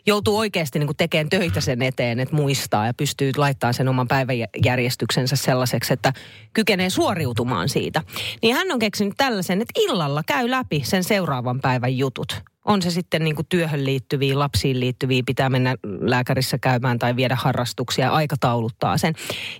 joutuu 0.06 0.38
oikeasti 0.38 0.80
niin 0.80 0.96
tekemään 0.98 1.30
töitä 1.30 1.62
sen 1.62 1.82
eteen, 1.82 2.20
että 2.20 2.36
muistaa 2.36 2.86
ja 2.86 2.94
pystyy 2.94 3.32
laittamaan 3.38 3.74
sen 3.74 3.88
oman 3.88 4.08
päiväjärjestyksensä 4.08 5.36
sellaiseksi, 5.36 5.94
että 5.94 6.14
kykenee 6.54 6.90
suoriutumaan 6.90 7.70
siitä. 7.70 8.02
Niin 8.42 8.56
hän 8.56 8.72
on 8.72 8.80
keksinyt 8.80 9.14
tällaisen, 9.18 9.62
että 9.62 9.82
illalla 9.82 10.24
käy 10.28 10.50
läpi 10.50 10.82
sen 10.86 11.04
seuraavan 11.04 11.60
päivän 11.60 11.98
jutut. 11.98 12.42
On 12.66 12.82
se 12.82 12.92
sitten 12.92 13.24
niin 13.24 13.36
kuin 13.36 13.48
työhön 13.50 13.86
liittyviä, 13.86 14.40
lapsiin 14.40 14.80
liittyviä, 14.80 15.24
pitää 15.26 15.50
mennä 15.50 15.76
lääkärissä 15.84 16.58
käymään 16.58 17.00
tai 17.00 17.16
viedä 17.16 17.36
harrastuksia, 17.36 18.10
aikatauluttaa 18.10 18.98
sen. 18.98 19.14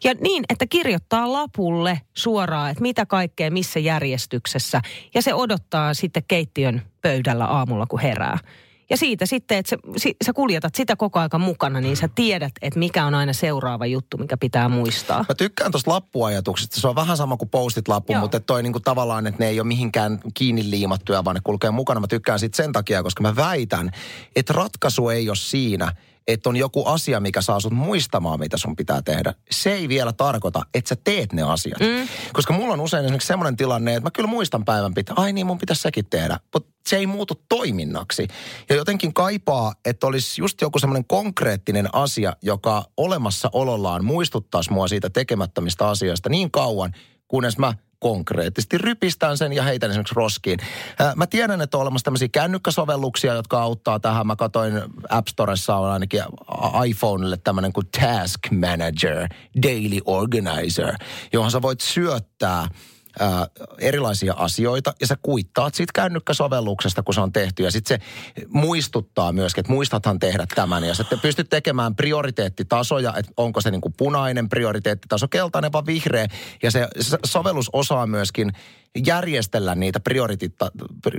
Ja 0.04 0.14
niin, 0.22 0.44
että 0.50 0.68
kirjoittaa 0.68 1.34
lapulle 1.34 2.02
suoraan, 2.18 2.72
että 2.72 2.82
mitä 2.82 3.06
kaikkea, 3.06 3.52
missä 3.52 3.80
järjestyksessä. 3.80 4.82
Ja 5.16 5.22
se 5.22 5.34
odottaa 5.34 5.94
sitten 5.94 6.24
keittiön 6.28 6.82
pöydällä 7.02 7.46
aamulla, 7.46 7.86
kun 7.86 8.00
herää. 8.00 8.38
Ja 8.90 8.98
siitä 8.98 9.26
sitten, 9.26 9.58
että 9.58 9.70
sä, 9.70 10.10
sä 10.26 10.34
kuljetat 10.34 10.76
sitä 10.76 10.96
koko 10.96 11.20
aika 11.20 11.40
mukana, 11.40 11.82
niin 11.82 11.98
sä 11.98 12.10
tiedät, 12.16 12.54
että 12.62 12.80
mikä 12.80 13.06
on 13.06 13.16
aina 13.16 13.34
seuraava 13.34 13.86
juttu, 13.86 14.18
mikä 14.18 14.38
pitää 14.38 14.70
muistaa. 14.70 15.26
Mä 15.30 15.36
tykkään 15.36 15.72
tuosta 15.72 15.92
lappuajatuksesta. 15.92 16.82
Se 16.82 16.88
on 16.88 16.96
vähän 16.96 17.18
sama 17.18 17.38
kuin 17.38 17.50
postit 17.50 17.88
lappu, 17.88 18.14
Joo. 18.14 18.22
mutta 18.22 18.40
toi 18.40 18.64
niinku 18.64 18.80
tavallaan, 18.80 19.28
että 19.28 19.44
ne 19.44 19.50
ei 19.50 19.60
ole 19.60 19.68
mihinkään 19.68 20.20
kiinni 20.34 20.70
liimattuja, 20.70 21.26
vaan 21.26 21.36
ne 21.36 21.42
kulkee 21.44 21.72
mukana. 21.72 22.00
Mä 22.00 22.08
tykkään 22.08 22.40
sit 22.40 22.54
sen 22.54 22.72
takia, 22.72 23.04
koska 23.04 23.24
mä 23.24 23.36
väitän, 23.36 23.92
että 24.36 24.54
ratkaisu 24.54 25.10
ei 25.10 25.30
ole 25.30 25.36
siinä, 25.36 25.94
että 26.34 26.50
on 26.50 26.56
joku 26.56 26.86
asia, 26.86 27.20
mikä 27.20 27.42
saa 27.42 27.60
sut 27.60 27.74
muistamaan, 27.74 28.40
mitä 28.40 28.58
sun 28.58 28.76
pitää 28.76 29.02
tehdä. 29.02 29.34
Se 29.52 29.72
ei 29.72 29.90
vielä 29.90 30.14
tarkoita, 30.14 30.62
että 30.74 30.90
sä 30.90 30.96
teet 31.04 31.34
ne 31.34 31.42
asiat. 31.42 31.80
Mm. 31.80 32.08
Koska 32.34 32.54
mulla 32.54 32.74
on 32.74 32.82
usein 32.82 33.06
esimerkiksi 33.06 33.28
semmoinen 33.28 33.58
tilanne, 33.58 33.96
että 33.96 34.04
mä 34.04 34.12
kyllä 34.12 34.30
muistan 34.30 34.66
päivän 34.66 34.94
pitää, 34.94 35.16
ai 35.18 35.34
niin, 35.34 35.48
mun 35.48 35.58
pitäisi 35.58 35.82
sekin 35.82 36.06
tehdä. 36.06 36.40
Mutta 36.54 36.70
se 36.88 36.98
ei 36.98 37.08
muutu 37.08 37.42
toiminnaksi. 37.50 38.28
Ja 38.70 38.76
jotenkin 38.76 39.14
kaipaa, 39.14 39.74
että 39.86 40.08
olisi 40.08 40.42
just 40.42 40.62
joku 40.62 40.80
semmoinen 40.80 41.06
konkreettinen 41.06 41.96
asia, 41.96 42.34
joka 42.42 42.86
olemassaolollaan 42.98 44.06
muistuttaisi 44.06 44.74
mua 44.74 44.88
siitä 44.88 45.10
tekemättömistä 45.10 45.88
asioista 45.88 46.30
niin 46.30 46.52
kauan, 46.52 46.94
kunnes 47.28 47.58
mä 47.58 47.74
konkreettisesti 48.00 48.78
rypistän 48.78 49.38
sen 49.38 49.54
ja 49.54 49.64
heitän 49.64 49.90
esimerkiksi 49.90 50.16
roskiin. 50.16 50.60
Ää, 51.00 51.14
Mä 51.16 51.28
tiedän, 51.28 51.62
että 51.62 51.78
on 51.78 51.82
olemassa 51.82 52.06
tämmöisiä 52.06 52.28
kännykkäsovelluksia, 52.32 53.34
jotka 53.34 53.62
auttaa 53.62 54.00
tähän. 54.00 54.28
Mä 54.28 54.36
katsoin 54.36 54.82
App 55.10 55.28
Storessa 55.28 55.76
on 55.76 55.90
ainakin 55.90 56.24
iPhoneille 56.86 57.38
tämmöinen 57.38 57.74
kuin 57.74 57.88
Task 58.00 58.40
Manager, 58.52 59.28
Daily 59.64 60.00
Organizer, 60.06 60.94
johon 61.34 61.52
sä 61.52 61.62
voit 61.62 61.82
syöttää 61.82 62.68
erilaisia 63.80 64.34
asioita 64.34 64.94
ja 65.02 65.08
sä 65.08 65.16
kuittaat 65.22 65.76
siitä 65.76 65.92
kännykkäsovelluksesta, 65.96 67.04
kun 67.04 67.14
se 67.14 67.22
on 67.22 67.34
tehty. 67.34 67.64
Ja 67.64 67.72
sitten 67.72 68.00
se 68.00 68.06
muistuttaa 68.48 69.32
myöskin, 69.32 69.62
että 69.62 69.74
muistathan 69.74 70.20
tehdä 70.20 70.46
tämän. 70.56 70.84
Ja 70.84 70.96
sitten 70.96 71.20
pystyt 71.20 71.50
tekemään 71.50 71.96
prioriteettitasoja, 71.96 73.14
että 73.18 73.32
onko 73.38 73.62
se 73.62 73.72
niin 73.72 73.82
kuin 73.82 73.94
punainen 73.98 74.50
prioriteettitaso, 74.50 75.28
keltainen 75.28 75.72
vai 75.72 75.86
vihreä. 75.86 76.28
Ja 76.64 76.72
se 76.72 76.88
sovellus 77.26 77.70
osaa 77.74 78.08
myöskin 78.08 78.52
järjestellä 79.06 79.76
niitä 79.76 80.00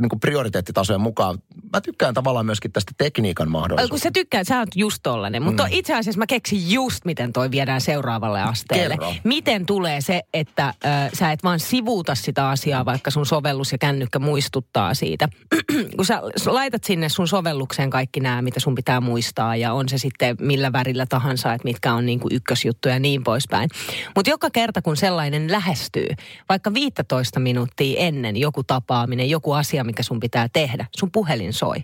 niin 0.01 0.09
kuin 0.09 0.21
prioriteettitasojen 0.21 1.01
mukaan. 1.01 1.39
Mä 1.73 1.81
tykkään 1.81 2.15
tavallaan 2.15 2.47
myöskin 2.47 2.73
tästä 2.73 2.93
tekniikan 2.99 3.51
mahdollisuudesta. 3.51 3.91
Kun 3.91 3.99
sä 3.99 4.11
tykkäät, 4.15 4.47
sä 4.47 4.59
oot 4.59 4.69
just 4.77 5.01
tollanen. 5.03 5.43
Mutta 5.43 5.63
mm. 5.63 5.69
itse 5.73 5.95
asiassa 5.95 6.19
mä 6.19 6.27
keksin 6.27 6.73
just, 6.73 7.05
miten 7.05 7.33
toi 7.33 7.51
viedään 7.51 7.81
seuraavalle 7.81 8.43
asteelle. 8.43 8.95
Kerro. 8.97 9.15
Miten 9.25 9.67
tulee 9.67 10.01
se, 10.01 10.23
että 10.35 10.67
äh, 10.67 11.11
sä 11.15 11.33
et 11.33 11.43
vaan 11.43 11.61
sivuuta 11.61 12.15
sitä 12.15 12.49
asiaa, 12.49 12.85
vaikka 12.85 13.11
sun 13.11 13.27
sovellus 13.27 13.73
ja 13.73 13.79
kännykkä 13.79 14.19
muistuttaa 14.19 14.95
siitä. 14.95 15.29
kun 15.97 16.07
sä 16.07 16.23
laitat 16.47 16.85
sinne 16.85 17.09
sun 17.09 17.29
sovellukseen 17.29 17.91
kaikki 17.91 18.21
nämä, 18.21 18.43
mitä 18.43 18.61
sun 18.61 18.75
pitää 18.75 19.01
muistaa, 19.01 19.57
ja 19.57 19.73
on 19.73 19.89
se 19.89 19.99
sitten 19.99 20.37
millä 20.41 20.73
värillä 20.73 21.07
tahansa, 21.07 21.53
että 21.53 21.69
mitkä 21.69 21.95
on 21.95 22.07
niinku 22.07 22.29
ykkösjuttuja 22.31 22.95
ja 22.95 23.01
niin 23.01 23.25
poispäin. 23.25 23.71
Mutta 24.17 24.31
joka 24.31 24.51
kerta, 24.51 24.83
kun 24.83 24.97
sellainen 24.97 25.53
lähestyy, 25.53 26.09
vaikka 26.49 26.75
15 26.75 27.41
minuuttia 27.41 27.60
ennen 27.99 28.37
joku 28.37 28.63
tapaaminen, 28.65 29.31
joku 29.31 29.53
asia, 29.53 29.85
mikä 29.85 30.03
sun 30.03 30.21
pitää 30.21 30.49
tehdä, 30.53 30.87
sun 30.97 31.11
puhelin 31.13 31.53
soi. 31.53 31.77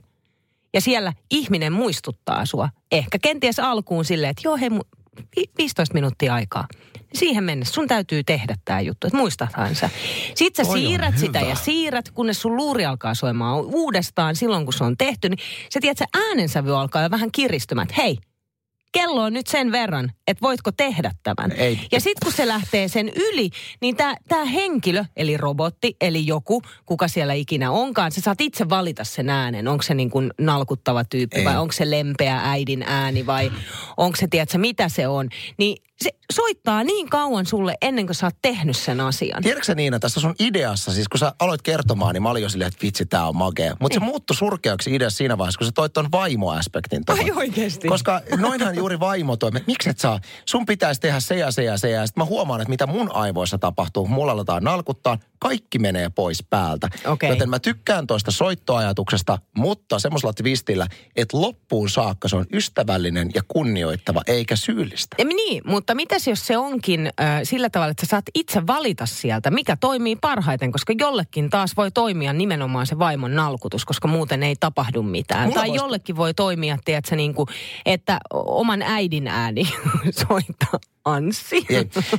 Ja 0.75 0.81
siellä 0.81 1.13
ihminen 1.31 1.73
muistuttaa 1.73 2.47
sua. 2.47 2.69
Ehkä 2.93 3.19
kenties 3.23 3.59
alkuun 3.59 4.05
silleen, 4.05 4.31
että 4.31 4.43
joo 4.45 4.57
hei, 4.57 4.69
mu- 4.69 4.89
vi- 5.37 5.51
15 5.59 5.95
minuuttia 5.95 6.35
aikaa. 6.35 6.67
Siihen 7.15 7.45
mennessä 7.45 7.75
sun 7.75 7.89
täytyy 7.89 8.25
tehdä 8.25 8.55
tämä 8.65 8.81
juttu, 8.81 9.07
että 9.07 9.17
muistathan 9.19 9.75
sä. 9.75 9.91
Sitten 10.35 10.65
sä 10.67 10.71
Toi 10.73 10.81
siirrät 10.81 11.19
sitä 11.19 11.39
hyvä. 11.39 11.51
ja 11.51 11.55
siirrät, 11.57 12.11
kunnes 12.11 12.41
sun 12.43 12.57
luuri 12.57 12.85
alkaa 12.85 13.15
soimaan 13.15 13.61
uudestaan 13.61 14.37
silloin, 14.37 14.65
kun 14.65 14.73
se 14.73 14.85
on 14.85 14.97
tehty. 14.97 15.29
Niin 15.29 15.39
sä 15.75 15.81
tiedät, 15.81 16.01
että 16.01 16.19
äänensävy 16.29 16.77
alkaa 16.77 17.03
jo 17.03 17.11
vähän 17.11 17.33
kiristymään, 17.33 17.89
hei, 17.97 18.19
kello 18.97 19.23
on 19.23 19.33
nyt 19.33 19.47
sen 19.47 19.73
verran, 19.73 20.13
että 20.27 20.43
voitko 20.43 20.73
tehdä 20.73 21.11
tämän. 21.23 21.53
Ei. 21.53 21.81
Ja 21.93 22.01
sitten 22.01 22.25
kun 22.25 22.33
se 22.33 22.49
lähtee 22.49 22.89
sen 22.89 23.09
yli, 23.17 23.51
niin 23.81 23.97
tämä 24.29 24.45
henkilö, 24.45 25.05
eli 25.17 25.37
robotti, 25.37 25.97
eli 26.01 26.27
joku, 26.27 26.63
kuka 26.87 27.09
siellä 27.09 27.33
ikinä 27.33 27.71
onkaan, 27.71 28.13
sä 28.13 28.21
saat 28.21 28.41
itse 28.41 28.69
valita 28.69 29.05
sen 29.05 29.31
äänen. 29.31 29.69
Onko 29.69 29.83
se 29.83 29.95
niin 29.95 30.11
kuin 30.11 30.31
nalkuttava 30.39 31.05
tyyppi 31.05 31.39
Ei. 31.39 31.45
vai 31.45 31.57
onko 31.57 31.73
se 31.73 31.91
lempeä 31.91 32.41
äidin 32.45 32.83
ääni 32.83 33.27
vai 33.27 33.53
onko 33.97 34.17
se, 34.17 34.27
tiedätkö, 34.31 34.59
mitä 34.59 34.89
se 34.89 35.09
on. 35.09 35.29
Niin 35.59 35.77
se 36.03 36.11
soittaa 36.33 36.85
niin 36.85 37.09
kauan 37.09 37.47
sulle 37.47 37.75
ennen 37.83 38.07
kuin 38.07 38.15
sä 38.15 38.27
oot 38.27 38.37
tehnyt 38.43 38.77
sen 38.77 39.01
asian. 39.01 39.43
Tiedätkö 39.43 39.75
Niina, 39.75 39.99
tässä 39.99 40.21
sun 40.21 40.35
ideassa, 40.41 40.93
siis 40.93 41.09
kun 41.09 41.19
sä 41.19 41.33
aloit 41.39 41.63
kertomaan, 41.63 42.15
niin 42.15 42.23
mä 42.23 42.31
olin 42.31 42.43
jo 42.43 42.49
silleen, 42.49 42.69
että 42.69 42.83
vitsi, 42.83 43.07
tää 43.07 43.29
on 43.29 43.37
makea. 43.37 43.77
Mutta 43.81 43.95
se 43.95 44.01
muuttui 44.01 44.37
surkeaksi 44.37 44.95
ideassa 44.95 45.17
siinä 45.17 45.39
vaiheessa, 45.39 45.59
kun 45.59 45.67
sä 45.67 45.73
toit 45.75 45.93
ton 45.93 46.13
vaimo-aspektin. 46.13 47.03
Ai 47.09 47.31
oikeesti? 47.31 47.89
Koska 47.89 48.21
noinhan 48.37 48.75
juuri 48.87 49.01
vaimo 49.01 49.37
toimii. 49.37 49.63
Miksi 49.67 49.91
et 49.91 49.99
saa? 49.99 50.21
Sun 50.45 50.67
pitäisi 50.67 51.01
tehdä 51.01 51.21
se 51.21 51.37
ja 51.37 51.51
se 51.51 51.65
ja 51.65 51.79
se. 51.79 51.91
Ja 51.91 52.07
sitten 52.07 52.23
mä 52.23 52.25
huomaan, 52.25 52.61
että 52.61 52.71
mitä 52.71 52.87
mun 52.87 53.11
aivoissa 53.13 53.59
tapahtuu. 53.59 54.07
Mulla 54.07 54.33
aletaan 54.33 54.65
nalkuttaa. 54.65 55.19
Kaikki 55.39 55.79
menee 55.79 56.09
pois 56.09 56.45
päältä. 56.51 56.89
Okei. 57.07 57.31
Joten 57.31 57.51
mä 57.51 57.59
tykkään 57.59 58.07
tuosta 58.07 58.31
soittoajatuksesta, 58.31 59.39
mutta 59.57 59.99
semmoisella 59.99 60.33
twistillä, 60.33 60.87
että 61.17 61.41
loppuun 61.41 61.91
saakka 61.91 62.29
se 62.29 62.37
on 62.37 62.47
ystävällinen 62.53 63.31
ja 63.35 63.43
kunnioittava, 63.49 64.23
eikä 64.27 64.57
syyllistä. 64.57 65.17
Ja 65.19 65.25
niin, 65.25 65.63
mutta 65.67 65.95
mitäs 65.95 66.27
jos 66.27 66.47
se 66.47 66.57
onkin 66.59 67.07
äh, 67.07 67.41
sillä 67.43 67.71
tavalla, 67.71 67.91
että 67.91 68.07
sä 68.07 68.11
saat 68.11 68.25
itse 68.35 68.67
valita 68.67 69.07
sieltä, 69.07 69.51
mikä 69.51 69.77
toimii 69.77 70.17
parhaiten, 70.17 70.73
koska 70.73 70.95
jollekin 70.99 71.51
taas 71.51 71.77
voi 71.77 71.91
toimia 71.91 72.33
nimenomaan 72.33 72.87
se 72.87 72.99
vaimon 72.99 73.35
nalkutus, 73.35 73.85
koska 73.85 74.09
muuten 74.09 74.43
ei 74.43 74.57
tapahdu 74.61 75.03
mitään. 75.03 75.49
Mulla 75.49 75.61
tai 75.61 75.69
vois- 75.69 75.77
jollekin 75.77 76.17
voi 76.17 76.35
toimia, 76.35 76.79
tiedätkö, 76.85 77.17
niin 77.17 77.35
kuin, 77.35 77.49
että 77.87 78.19
oman 78.33 78.83
äidin 78.83 79.29
ääni 79.29 79.63
soittaa 80.29 80.81
Anssi. 81.05 81.67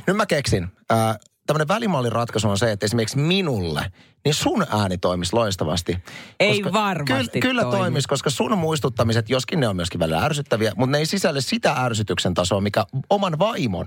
Nyt 0.06 0.16
mä 0.16 0.26
keksin. 0.26 0.68
Äh, 0.92 1.16
tämmöinen 1.48 1.68
välimallin 1.68 2.12
ratkaisu 2.12 2.48
on 2.48 2.58
se, 2.58 2.72
että 2.72 2.86
esimerkiksi 2.86 3.18
minulle, 3.18 3.92
niin 4.24 4.34
sun 4.34 4.66
ääni 4.70 4.98
toimisi 4.98 5.32
loistavasti. 5.32 5.98
Ei 6.40 6.64
varmasti 6.64 7.40
Kyllä, 7.40 7.50
kyllä 7.50 7.62
toimi. 7.62 7.78
toimisi, 7.78 8.08
koska 8.08 8.30
sun 8.30 8.58
muistuttamiset, 8.58 9.30
joskin 9.30 9.60
ne 9.60 9.68
on 9.68 9.76
myöskin 9.76 10.00
välillä 10.00 10.24
ärsyttäviä, 10.24 10.72
mutta 10.76 10.90
ne 10.90 10.98
ei 10.98 11.06
sisälle 11.06 11.40
sitä 11.40 11.72
ärsytyksen 11.72 12.34
tasoa, 12.34 12.60
mikä 12.60 12.84
oman 13.10 13.38
vaimon 13.38 13.86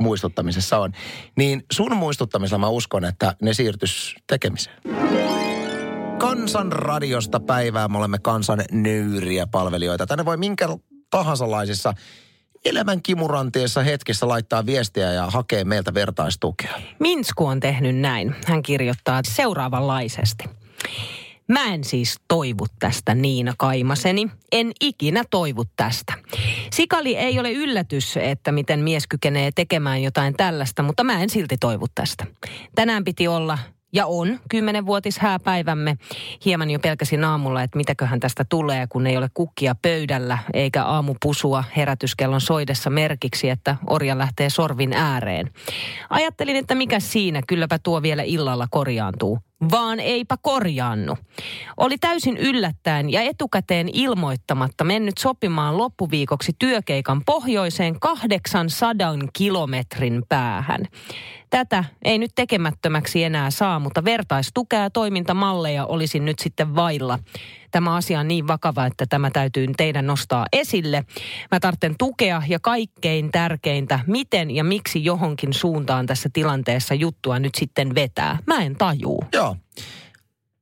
muistuttamisessa 0.00 0.78
on. 0.78 0.92
Niin 1.36 1.64
sun 1.72 1.96
muistuttamisella 1.96 2.58
mä 2.58 2.68
uskon, 2.68 3.04
että 3.04 3.36
ne 3.42 3.54
siirtys 3.54 4.16
tekemiseen. 4.26 4.76
Kansan 6.18 6.72
radiosta 6.72 7.40
päivää. 7.40 7.88
Me 7.88 7.98
olemme 7.98 8.18
kansan 8.18 8.64
nöyriä 8.72 9.46
palvelijoita. 9.46 10.06
Tänne 10.06 10.24
voi 10.24 10.36
minkä 10.36 10.68
tahansa 11.10 11.50
laisissa 11.50 11.94
elämän 12.64 13.02
kimuranteessa 13.02 13.82
hetkessä 13.82 14.28
laittaa 14.28 14.66
viestiä 14.66 15.12
ja 15.12 15.30
hakee 15.30 15.64
meiltä 15.64 15.94
vertaistukea. 15.94 16.80
Minsku 16.98 17.46
on 17.46 17.60
tehnyt 17.60 17.96
näin. 17.96 18.34
Hän 18.46 18.62
kirjoittaa 18.62 19.20
seuraavanlaisesti. 19.24 20.44
Mä 21.48 21.74
en 21.74 21.84
siis 21.84 22.20
toivu 22.28 22.66
tästä 22.78 23.14
Niina 23.14 23.54
Kaimaseni. 23.58 24.30
En 24.52 24.72
ikinä 24.80 25.24
toivu 25.30 25.64
tästä. 25.76 26.12
Sikali 26.72 27.16
ei 27.16 27.38
ole 27.40 27.52
yllätys, 27.52 28.16
että 28.16 28.52
miten 28.52 28.80
mies 28.80 29.06
kykenee 29.06 29.50
tekemään 29.54 30.02
jotain 30.02 30.34
tällaista, 30.36 30.82
mutta 30.82 31.04
mä 31.04 31.22
en 31.22 31.30
silti 31.30 31.56
toivu 31.60 31.86
tästä. 31.94 32.26
Tänään 32.74 33.04
piti 33.04 33.28
olla 33.28 33.58
ja 33.94 34.06
on 34.06 34.40
kymmenenvuotis 34.50 35.18
hääpäivämme. 35.18 35.96
Hieman 36.44 36.70
jo 36.70 36.78
pelkäsin 36.78 37.24
aamulla, 37.24 37.62
että 37.62 37.76
mitäköhän 37.76 38.20
tästä 38.20 38.44
tulee, 38.48 38.86
kun 38.88 39.06
ei 39.06 39.16
ole 39.16 39.28
kukkia 39.34 39.74
pöydällä 39.82 40.38
eikä 40.54 40.84
aamupusua 40.84 41.64
herätyskellon 41.76 42.40
soidessa 42.40 42.90
merkiksi, 42.90 43.50
että 43.50 43.76
orja 43.86 44.18
lähtee 44.18 44.50
sorvin 44.50 44.92
ääreen. 44.92 45.50
Ajattelin, 46.10 46.56
että 46.56 46.74
mikä 46.74 47.00
siinä, 47.00 47.40
kylläpä 47.48 47.78
tuo 47.82 48.02
vielä 48.02 48.22
illalla 48.22 48.66
korjaantuu. 48.70 49.38
Vaan 49.70 50.00
eipä 50.00 50.36
korjaannu. 50.42 51.16
Oli 51.76 51.98
täysin 51.98 52.36
yllättäen 52.36 53.12
ja 53.12 53.22
etukäteen 53.22 53.88
ilmoittamatta 53.92 54.84
mennyt 54.84 55.18
sopimaan 55.18 55.78
loppuviikoksi 55.78 56.52
työkeikan 56.58 57.22
pohjoiseen 57.26 58.00
800 58.00 59.14
kilometrin 59.32 60.22
päähän. 60.28 60.88
Tätä 61.54 61.84
ei 62.04 62.18
nyt 62.18 62.30
tekemättömäksi 62.34 63.24
enää 63.24 63.50
saa, 63.50 63.78
mutta 63.78 64.04
vertaistukea 64.04 64.80
ja 64.80 64.90
toimintamalleja 64.90 65.86
olisin 65.86 66.24
nyt 66.24 66.38
sitten 66.38 66.74
vailla. 66.74 67.18
Tämä 67.70 67.94
asia 67.94 68.20
on 68.20 68.28
niin 68.28 68.46
vakava, 68.46 68.86
että 68.86 69.06
tämä 69.08 69.30
täytyy 69.30 69.66
teidän 69.76 70.06
nostaa 70.06 70.46
esille. 70.52 71.04
Mä 71.50 71.60
tarvitsen 71.60 71.94
tukea 71.98 72.42
ja 72.48 72.58
kaikkein 72.60 73.30
tärkeintä, 73.30 74.00
miten 74.06 74.50
ja 74.50 74.64
miksi 74.64 75.04
johonkin 75.04 75.52
suuntaan 75.52 76.06
tässä 76.06 76.28
tilanteessa 76.32 76.94
juttua 76.94 77.38
nyt 77.38 77.54
sitten 77.54 77.94
vetää. 77.94 78.38
Mä 78.46 78.62
en 78.62 78.76
tajuu. 78.76 79.24
Joo. 79.32 79.56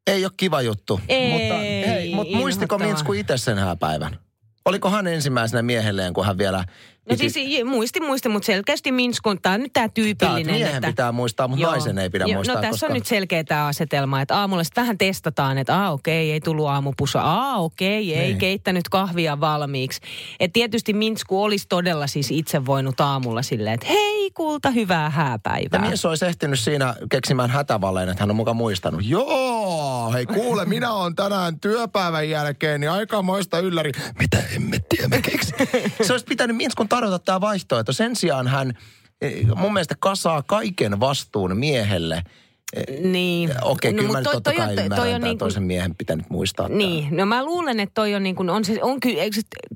Ei 0.06 0.24
ole 0.24 0.32
kiva 0.36 0.62
juttu. 0.62 1.00
Ei. 1.08 1.30
Mutta, 1.32 1.54
hei, 1.90 2.14
Mutta 2.14 2.36
muistiko. 2.36 2.78
Minsku 2.78 3.12
itse 3.12 3.36
sen 3.36 3.58
hääpäivän? 3.58 4.18
Oliko 4.64 4.90
hän 4.90 5.06
ensimmäisenä 5.06 5.62
miehelleen, 5.62 6.12
kun 6.12 6.26
hän 6.26 6.38
vielä... 6.38 6.64
No 7.10 7.16
siis 7.16 7.34
muisti, 7.64 8.00
muisti, 8.00 8.28
mutta 8.28 8.46
selkeästi 8.46 8.92
Minskun, 8.92 9.40
tämä 9.42 9.54
on 9.54 9.60
nyt 9.60 9.72
tämä 9.72 9.88
tyypillinen. 9.88 10.40
että 10.40 10.52
miehen 10.52 10.74
että, 10.76 10.86
pitää 10.88 11.12
muistaa, 11.12 11.48
mutta 11.48 11.66
naisen 11.66 11.98
ei 11.98 12.10
pidä 12.10 12.24
Joo, 12.24 12.34
muistaa. 12.34 12.54
No 12.56 12.60
tässä 12.60 12.70
koska... 12.70 12.86
on 12.86 12.92
nyt 12.92 13.06
selkeä 13.06 13.44
tämä 13.44 13.66
asetelma, 13.66 14.20
että 14.20 14.38
aamulla 14.38 14.64
sitten 14.64 14.82
vähän 14.82 14.98
testataan, 14.98 15.58
että 15.58 15.76
aa 15.82 15.92
okei, 15.92 16.32
ei 16.32 16.40
tullut 16.40 16.66
aamupussa, 16.68 17.20
aa 17.20 17.56
okei, 17.58 18.14
ei 18.14 18.26
Niin. 18.26 18.38
keittänyt 18.38 18.88
kahvia 18.88 19.40
valmiiksi. 19.40 20.00
Et 20.40 20.52
tietysti 20.52 20.92
Minsku 20.92 21.42
olisi 21.42 21.66
todella 21.68 22.06
siis 22.06 22.30
itse 22.30 22.66
voinut 22.66 23.00
aamulla 23.00 23.42
silleen, 23.42 23.74
että 23.74 23.86
hei 23.86 24.30
kulta, 24.30 24.70
hyvää 24.70 25.02
Ja 25.02 25.10
hääpäivää. 25.10 25.80
mies 25.80 26.04
olisi 26.04 26.26
ehtinyt 26.26 26.60
siinä 26.60 26.94
keksimään 27.10 27.50
hätävalleen, 27.50 28.08
että 28.08 28.22
hän 28.22 28.30
on 28.30 28.36
mukaan 28.36 28.56
muistanut. 28.56 29.00
Joo, 29.04 30.12
hei 30.12 30.26
kuule, 30.26 30.64
minä 30.64 30.92
olen 30.92 31.14
tänään 31.16 31.60
työpäivän 31.60 32.28
jälkeen, 32.30 32.80
niin 32.80 32.90
aikamoista 32.90 33.58
ylläri. 33.58 33.92
Mitä 34.18 34.36
hemmettiä 34.54 35.08
mä 35.08 35.20
keksin? 35.20 35.54
Se 36.06 36.12
olisi 36.12 36.26
pitänyt 36.28 36.56
Minskun 36.56 36.88
tarjota 36.96 37.18
tämä 37.18 37.40
vaihtoehto. 37.40 37.92
Sen 37.92 38.16
sijaan 38.16 38.46
hän 38.48 38.72
eh, 39.20 39.46
mun 39.56 39.72
mielestä 39.72 39.94
kasaa 40.00 40.42
kaiken 40.42 41.00
vastuun 41.00 41.56
miehelle. 41.56 42.22
Niin. 43.02 43.50
Okei, 43.62 43.94
kyllä 43.94 44.12
mä 44.12 44.18
nyt 44.18 44.24
mut 44.26 44.32
totta 44.32 44.52
kai 44.52 44.66
on- 44.66 44.70
ymmärrän, 44.72 44.96
toi 44.96 45.14
on 45.14 45.20
niin 45.20 45.30
kuin- 45.30 45.38
toisen 45.38 45.62
miehen 45.62 45.94
pitänyt 45.94 46.30
muistaa. 46.30 46.68
Niin, 46.68 47.16
no 47.16 47.26
mä 47.26 47.44
luulen, 47.44 47.80
että 47.80 47.94
toi 47.94 48.14
on, 48.14 48.22
niin 48.22 48.36
kuin, 48.36 48.50
on, 48.50 48.64
se, 48.64 48.78
on 48.82 49.00
ky, 49.00 49.08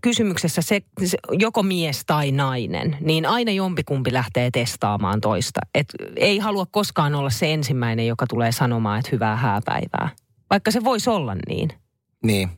kysymyksessä 0.02 0.62
se, 0.62 0.80
se, 1.04 1.18
joko 1.32 1.62
mies 1.62 2.02
tai 2.06 2.32
nainen, 2.32 2.96
niin 3.00 3.26
aina 3.26 3.52
jompikumpi 3.52 4.12
lähtee 4.12 4.50
testaamaan 4.50 5.20
toista. 5.20 5.60
Et 5.74 5.86
ei 6.16 6.38
halua 6.38 6.66
koskaan 6.70 7.14
olla 7.14 7.30
se 7.30 7.52
ensimmäinen, 7.52 8.06
joka 8.06 8.26
tulee 8.26 8.52
sanomaan, 8.52 8.98
että 8.98 9.10
hyvää 9.12 9.36
hääpäivää. 9.36 10.08
Vaikka 10.50 10.70
se 10.70 10.84
voisi 10.84 11.10
olla 11.10 11.36
niin. 11.48 11.70
Niin. 12.22 12.48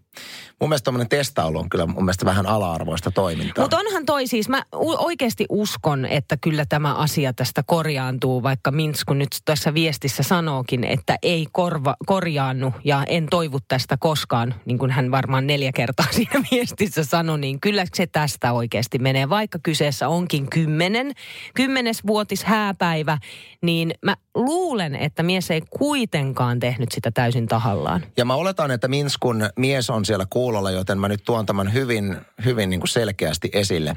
Mun 0.60 0.68
mielestä 0.68 0.84
tuommoinen 0.84 1.08
testailu 1.08 1.58
on 1.58 1.68
kyllä 1.68 1.86
mun 1.86 2.04
mielestä 2.04 2.24
vähän 2.24 2.46
ala-arvoista 2.46 3.10
toimintaa. 3.10 3.64
Mutta 3.64 3.78
onhan 3.78 4.06
toi 4.06 4.26
siis, 4.26 4.48
mä 4.48 4.62
oikeasti 4.98 5.46
uskon, 5.48 6.06
että 6.06 6.36
kyllä 6.40 6.64
tämä 6.68 6.94
asia 6.94 7.32
tästä 7.32 7.62
korjaantuu, 7.66 8.42
vaikka 8.42 8.70
Minsku 8.70 9.14
nyt 9.14 9.28
tässä 9.44 9.74
viestissä 9.74 10.22
sanookin, 10.22 10.84
että 10.84 11.18
ei 11.22 11.46
korva, 11.52 11.96
korjaannu 12.06 12.72
ja 12.84 13.04
en 13.06 13.26
toivu 13.30 13.58
tästä 13.68 13.96
koskaan, 13.96 14.54
niin 14.64 14.78
kuin 14.78 14.90
hän 14.90 15.10
varmaan 15.10 15.46
neljä 15.46 15.72
kertaa 15.72 16.06
siinä 16.16 16.42
viestissä 16.50 17.04
sanoi, 17.04 17.38
niin 17.38 17.60
kyllä 17.60 17.84
se 17.94 18.06
tästä 18.06 18.52
oikeasti 18.52 18.98
menee. 18.98 19.28
Vaikka 19.28 19.58
kyseessä 19.62 20.08
onkin 20.08 20.50
kymmenen, 20.50 21.12
kymmenesvuotis 21.54 22.44
hääpäivä, 22.44 23.18
niin 23.62 23.94
mä 24.04 24.16
luulen, 24.34 24.94
että 24.94 25.22
mies 25.22 25.50
ei 25.50 25.62
kuitenkaan 25.70 26.60
tehnyt 26.60 26.92
sitä 26.92 27.10
täysin 27.10 27.46
tahallaan. 27.46 28.04
Ja 28.16 28.24
mä 28.24 28.34
oletan, 28.34 28.70
että 28.70 28.88
Minskun 28.88 29.48
mies 29.56 29.90
on 29.90 30.04
siellä 30.08 30.26
kuulolla, 30.30 30.70
joten 30.70 30.98
mä 30.98 31.08
nyt 31.08 31.24
tuon 31.24 31.46
tämän 31.46 31.72
hyvin, 31.72 32.16
hyvin 32.44 32.70
niin 32.70 32.80
kuin 32.80 32.88
selkeästi 32.88 33.50
esille. 33.52 33.96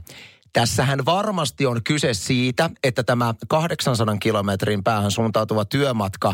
Tässähän 0.54 1.06
varmasti 1.06 1.66
on 1.66 1.84
kyse 1.84 2.14
siitä, 2.14 2.70
että 2.84 3.04
tämä 3.04 3.34
800 3.48 4.18
kilometrin 4.18 4.84
päähän 4.84 5.12
suuntautuva 5.12 5.66
työmatka 5.66 6.34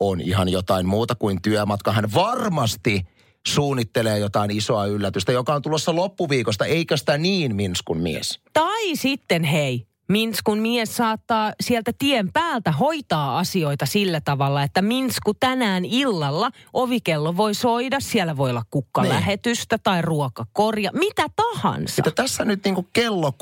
on 0.00 0.20
ihan 0.20 0.48
jotain 0.48 0.86
muuta 0.86 1.14
kuin 1.14 1.42
työmatka. 1.42 1.92
Hän 1.92 2.14
varmasti 2.14 3.06
suunnittelee 3.46 4.18
jotain 4.18 4.50
isoa 4.50 4.86
yllätystä, 4.86 5.32
joka 5.32 5.54
on 5.54 5.62
tulossa 5.62 5.96
loppuviikosta, 5.96 6.64
eikä 6.64 6.96
sitä 6.96 7.18
niin 7.18 7.56
Minskun 7.56 7.98
mies. 7.98 8.40
Tai 8.52 8.96
sitten 8.96 9.44
hei, 9.44 9.86
Minskun 10.08 10.58
mies 10.58 10.96
saattaa 10.96 11.52
sieltä 11.60 11.92
tien 11.98 12.32
päältä 12.32 12.72
hoitaa 12.72 13.38
asioita 13.38 13.86
sillä 13.86 14.20
tavalla, 14.20 14.62
että 14.62 14.82
Minsku 14.82 15.34
tänään 15.34 15.84
illalla 15.84 16.50
ovikello 16.72 17.36
voi 17.36 17.54
soida, 17.54 18.00
siellä 18.00 18.36
voi 18.36 18.50
olla 18.50 18.62
kukkalähetystä 18.70 19.78
tai 19.78 20.02
ruokakorja, 20.02 20.90
mitä 20.92 21.26
tahansa. 21.36 21.94
Että 21.98 22.22
tässä 22.22 22.44
nyt 22.44 22.64
niin 22.64 22.74
kuin 22.74 22.88
kello 22.92 23.32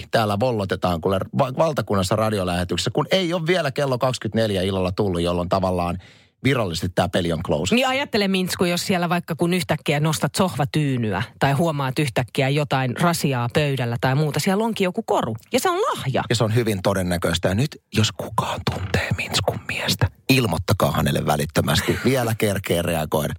16.39 0.00 0.06
täällä 0.10 0.40
vollotetaan 0.40 1.00
kuule 1.00 1.20
va- 1.38 1.52
valtakunnassa 1.58 2.16
radiolähetyksessä, 2.16 2.90
kun 2.90 3.06
ei 3.10 3.32
ole 3.32 3.46
vielä 3.46 3.70
kello 3.70 3.98
24 3.98 4.62
illalla 4.62 4.92
tullut, 4.92 5.20
jolloin 5.20 5.48
tavallaan 5.48 5.98
virallisesti 6.44 6.88
tämä 6.88 7.08
peli 7.08 7.32
on 7.32 7.42
close. 7.42 7.74
Niin 7.74 7.88
ajattele 7.88 8.28
Minsku, 8.28 8.64
jos 8.64 8.86
siellä 8.86 9.08
vaikka 9.08 9.34
kun 9.34 9.54
yhtäkkiä 9.54 10.00
nostat 10.00 10.34
sohvatyynyä 10.34 11.22
tai 11.38 11.52
huomaat 11.52 11.98
yhtäkkiä 11.98 12.48
jotain 12.48 12.96
rasiaa 13.00 13.48
pöydällä 13.54 13.96
tai 14.00 14.14
muuta, 14.14 14.40
siellä 14.40 14.64
onkin 14.64 14.84
joku 14.84 15.02
koru. 15.02 15.36
Ja 15.52 15.60
se 15.60 15.70
on 15.70 15.78
lahja. 15.78 16.22
Ja 16.28 16.34
se 16.36 16.44
on 16.44 16.54
hyvin 16.54 16.82
todennäköistä. 16.82 17.48
Ja 17.48 17.54
nyt, 17.54 17.82
jos 17.94 18.12
kukaan 18.12 18.60
tuntee 18.70 19.08
Minskun 19.16 19.60
miestä, 19.68 20.08
ilmoittakaa 20.28 20.92
hänelle 20.92 21.26
välittömästi. 21.26 21.98
Vielä 22.04 22.34
kerkee 22.38 22.82
reagoida. 22.82 23.34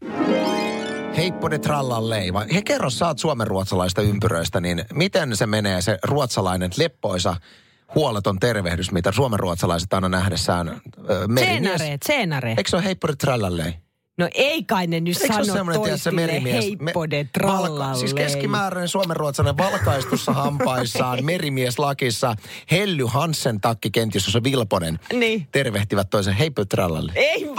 Heippode 1.17 1.60
trallallei. 1.60 2.33
Vai 2.33 2.45
he 2.53 2.62
kerro, 2.62 2.89
sä 2.89 3.07
oot 3.07 3.19
suomenruotsalaista 3.19 4.01
ympyröistä, 4.01 4.62
niin 4.62 4.86
miten 4.93 5.38
se 5.38 5.45
menee 5.45 5.81
se 5.81 6.00
ruotsalainen 6.03 6.72
leppoisa 6.77 7.35
huoleton 7.96 8.40
tervehdys, 8.40 8.92
mitä 8.92 9.12
suomenruotsalaiset 9.12 9.94
aina 9.94 10.10
nähdessään 10.10 10.82
merimies. 11.27 11.82
Tseenare. 12.00 12.50
Eikö 12.58 12.70
se 12.70 12.75
ole 12.75 12.84
heippode 12.84 13.16
trallallei? 13.16 13.74
No 14.18 14.29
ei 14.34 14.64
kai 14.64 14.88
ne 14.88 15.00
nyt 15.00 15.22
Eikö 15.22 15.34
sano 15.46 15.74
toistille 15.74 16.22
merimies? 16.22 16.66
heippode 16.66 17.27
trallallei. 17.34 18.00
Siis 18.00 18.14
keskimääräinen 18.14 18.88
suomenruotsalainen 18.88 19.58
valkaistussa 19.58 20.34
hampaissaan, 20.44 21.25
merimieslakissa, 21.25 22.36
Helly 22.72 23.03
Hansen 23.08 23.62
takkikentissä, 23.62 24.32
se 24.32 24.44
Vilponen. 24.44 25.00
Niin. 25.14 25.48
Tervehtivät 25.51 26.10
toisen 26.10 26.34
heippode 26.34 26.66
trallalle. 26.66 27.12
Ei 27.16 27.50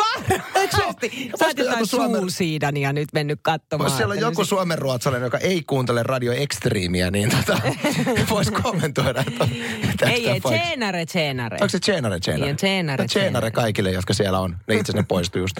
varmasti. 1.10 1.38
Sä 1.38 1.46
oot 1.46 1.58
jotain 1.58 1.86
Suomen- 1.86 2.16
suulsiidania 2.20 2.92
nyt 2.92 3.08
mennyt 3.12 3.38
katsomaan. 3.42 3.90
Jos 3.90 3.96
siellä 3.96 4.12
on 4.12 4.18
että 4.18 4.26
joku 4.26 4.40
nyt- 4.40 4.48
suomenruotsalainen, 4.48 5.26
joka 5.26 5.38
ei 5.38 5.62
kuuntele 5.66 6.02
Radio 6.02 6.32
Extremeä, 6.32 7.10
niin 7.10 7.30
tota, 7.30 7.60
voisi 8.30 8.52
kommentoida. 8.52 9.20
Että 9.26 9.48
tästä 9.96 10.06
Ei, 10.10 10.28
ei, 10.28 10.40
voiko- 10.40 10.48
tseenare, 10.50 11.06
tseenare. 11.06 11.54
Onko 11.60 11.68
se 11.68 11.78
Tjenare 11.80 12.20
Tjenare? 12.20 12.46
Niin, 12.46 12.56
tjenare, 12.56 13.04
No, 13.04 13.08
tjenare. 13.12 13.50
kaikille, 13.50 13.90
jotka 13.90 14.14
siellä 14.14 14.38
on. 14.38 14.50
Ne 14.50 14.74
itse 14.74 14.82
asiassa 14.92 14.96
ne 14.96 15.04
poistui 15.08 15.40
just 15.42 15.56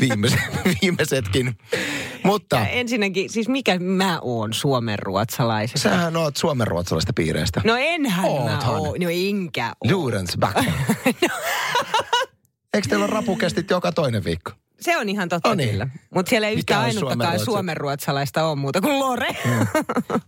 viimeis, 0.00 0.34
viimeisetkin. 0.82 1.56
Mutta 2.24 2.56
Ja 2.56 2.66
ensinnäkin, 2.68 3.30
siis 3.30 3.48
mikä 3.48 3.78
mä 3.78 4.18
oon 4.22 4.52
suomenruotsalaisesta? 4.54 5.88
sähän 5.88 6.16
oot 6.16 6.36
suomenruotsalaista 6.36 7.12
piireistä. 7.12 7.60
No 7.64 7.76
enhän 7.78 8.24
mä 8.24 8.28
Oothan. 8.30 8.74
oo. 8.74 8.94
No 9.00 9.08
enkä 9.10 9.72
oo. 9.80 9.90
Lurens 9.90 10.36
back. 10.40 10.58
Eikö 12.74 12.88
teillä 12.88 13.04
ole 13.04 13.12
rapukestit 13.12 13.70
joka 13.70 13.92
toinen 13.92 14.24
viikko? 14.24 14.52
Se 14.82 14.96
on 14.96 15.08
ihan 15.08 15.28
totta 15.28 15.48
No 15.48 15.54
niin. 15.54 15.70
kyllä. 15.70 15.88
Mutta 16.14 16.30
siellä 16.30 16.48
ei 16.48 16.54
yhtään 16.54 16.80
ainuttakaan 16.84 17.38
suomenruotsalaista 17.40 18.44
ole 18.44 18.56
muuta 18.56 18.80
kuin 18.80 18.98
Lore. 18.98 19.36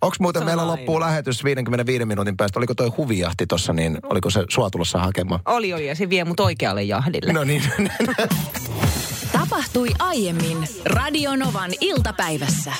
Onko 0.00 0.16
muuten 0.20 0.40
Se 0.42 0.46
meillä 0.46 0.62
aina. 0.62 0.72
loppuu 0.72 1.00
lähetys 1.00 1.44
55 1.44 2.04
minuutin 2.04 2.36
päästä? 2.36 2.58
Oliko 2.58 2.74
toi 2.74 2.88
huvijahti 2.88 3.46
tuossa, 3.46 3.72
niin 3.72 3.98
oliko 4.02 4.30
se 4.30 4.44
sua 4.50 4.70
tulossa 4.70 4.98
hakemaan? 4.98 5.40
oli, 5.46 5.72
oli, 5.72 5.86
ja 5.86 5.94
se 5.94 6.10
vie 6.10 6.24
mut 6.24 6.40
oikealle 6.40 6.82
jahdille. 6.82 7.32
No 7.32 7.44
niin. 7.44 7.62
Tapahtui 9.32 9.88
aiemmin 9.98 10.68
Radionovan 10.84 11.70
iltapäivässä. 11.80 12.72